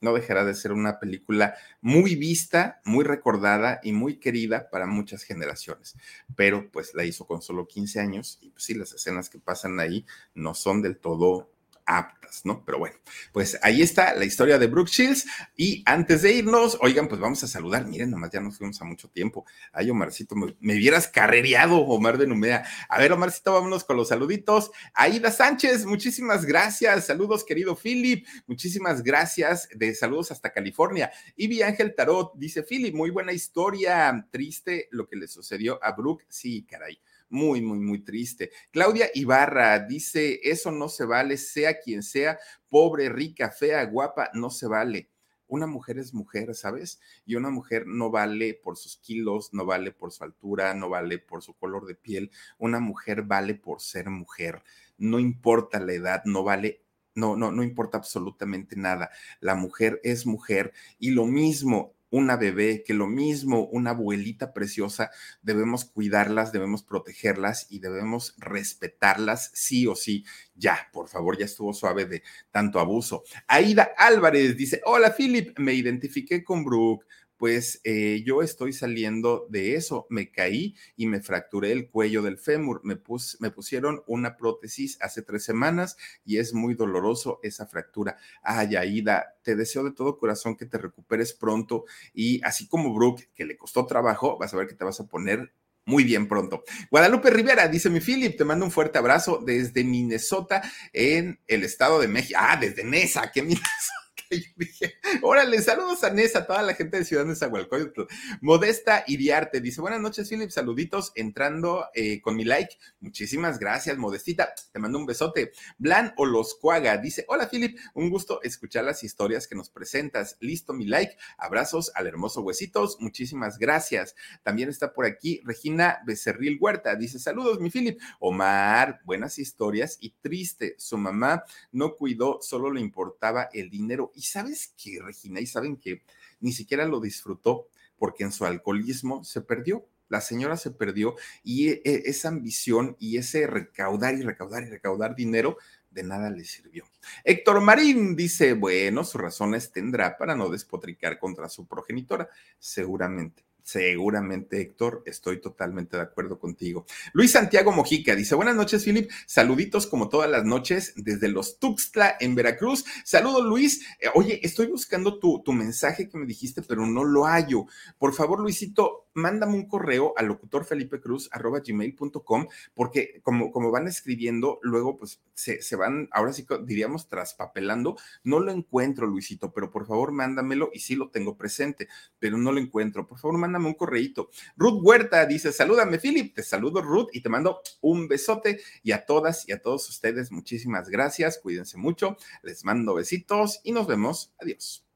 [0.00, 5.22] no dejará de ser una película muy vista, muy recordada y muy querida para muchas
[5.22, 5.96] generaciones.
[6.36, 9.80] Pero pues la hizo con solo 15 años y pues sí, las escenas que pasan
[9.80, 11.50] ahí no son del todo
[11.88, 12.62] aptas, ¿no?
[12.66, 12.96] Pero bueno,
[13.32, 15.26] pues ahí está la historia de Brooke Shields.
[15.56, 17.86] Y antes de irnos, oigan, pues vamos a saludar.
[17.86, 19.46] Miren, nomás ya nos fuimos a mucho tiempo.
[19.72, 22.64] Ay, Omarcito, me, me vieras carrereado, Omar de Numea.
[22.90, 24.70] A ver, Omarcito, vámonos con los saluditos.
[24.92, 27.06] Aida Sánchez, muchísimas gracias.
[27.06, 28.26] Saludos, querido Philip.
[28.46, 29.68] Muchísimas gracias.
[29.74, 31.10] De saludos hasta California.
[31.36, 34.28] Y Ángel Tarot dice: Philip, muy buena historia.
[34.30, 36.26] Triste lo que le sucedió a Brooke.
[36.28, 38.50] Sí, caray muy, muy, muy triste.
[38.70, 42.38] Claudia Ibarra dice, eso no se vale, sea quien sea,
[42.68, 45.10] pobre, rica, fea, guapa, no se vale.
[45.46, 47.00] Una mujer es mujer, ¿sabes?
[47.24, 51.18] Y una mujer no vale por sus kilos, no vale por su altura, no vale
[51.18, 52.30] por su color de piel.
[52.58, 54.62] Una mujer vale por ser mujer.
[54.98, 56.82] No importa la edad, no vale
[57.18, 59.10] no, no, no importa absolutamente nada.
[59.40, 65.10] La mujer es mujer y lo mismo una bebé, que lo mismo una abuelita preciosa,
[65.42, 70.24] debemos cuidarlas, debemos protegerlas y debemos respetarlas sí o sí.
[70.54, 73.24] Ya, por favor, ya estuvo suave de tanto abuso.
[73.46, 77.06] Aida Álvarez dice, hola Philip, me identifiqué con Brooke
[77.38, 80.06] pues eh, yo estoy saliendo de eso.
[80.10, 82.80] Me caí y me fracturé el cuello del fémur.
[82.84, 83.00] Me,
[83.38, 88.18] me pusieron una prótesis hace tres semanas y es muy doloroso esa fractura.
[88.42, 93.30] Ay, Aida, te deseo de todo corazón que te recuperes pronto y así como Brooke,
[93.34, 95.52] que le costó trabajo, vas a ver que te vas a poner
[95.84, 96.64] muy bien pronto.
[96.90, 100.60] Guadalupe Rivera dice mi Philip, te mando un fuerte abrazo desde Minnesota
[100.92, 102.38] en el estado de México.
[102.42, 104.07] Ah, desde Nesa, qué Minnesota.
[104.30, 108.02] yo dije, órale, saludos a Nesa, a toda la gente de Ciudad de Zahualcóyotl.
[108.40, 112.76] Modesta Iriarte dice, buenas noches, Philip, saluditos, entrando eh, con mi like.
[113.00, 115.52] Muchísimas gracias, Modestita, te mando un besote.
[115.78, 120.36] Blan Oloscuaga dice, hola, Philip, un gusto escuchar las historias que nos presentas.
[120.40, 124.14] Listo, mi like, abrazos al hermoso Huesitos, muchísimas gracias.
[124.42, 127.98] También está por aquí Regina Becerril Huerta, dice, saludos, mi Philip.
[128.20, 134.22] Omar, buenas historias y triste, su mamá no cuidó, solo le importaba el dinero y
[134.22, 136.02] sabes que, Regina, y saben que
[136.40, 139.86] ni siquiera lo disfrutó porque en su alcoholismo se perdió.
[140.08, 141.14] La señora se perdió
[141.44, 145.56] y e, e, esa ambición y ese recaudar y recaudar y recaudar dinero
[145.90, 146.84] de nada le sirvió.
[147.22, 152.28] Héctor Marín dice, bueno, sus razones tendrá para no despotricar contra su progenitora,
[152.58, 153.47] seguramente.
[153.68, 156.86] Seguramente, Héctor, estoy totalmente de acuerdo contigo.
[157.12, 159.10] Luis Santiago Mojica dice: Buenas noches, Philip.
[159.26, 162.86] Saluditos como todas las noches desde los Tuxtla en Veracruz.
[163.04, 163.84] Saludos, Luis.
[164.00, 167.66] Eh, oye, estoy buscando tu, tu mensaje que me dijiste, pero no lo hallo.
[167.98, 175.20] Por favor, Luisito, mándame un correo al locutorfelipecruz.com porque como, como van escribiendo, luego pues
[175.34, 177.96] se, se, van, ahora sí diríamos, traspapelando.
[178.24, 181.88] No lo encuentro, Luisito, pero por favor mándamelo y sí lo tengo presente,
[182.18, 183.06] pero no lo encuentro.
[183.06, 184.30] Por favor, mándame un correito.
[184.56, 186.34] Ruth Huerta dice, salúdame, Philip.
[186.34, 188.60] Te saludo, Ruth, y te mando un besote.
[188.82, 191.38] Y a todas y a todos ustedes, muchísimas gracias.
[191.38, 192.16] Cuídense mucho.
[192.42, 194.32] Les mando besitos y nos vemos.
[194.40, 194.87] Adiós.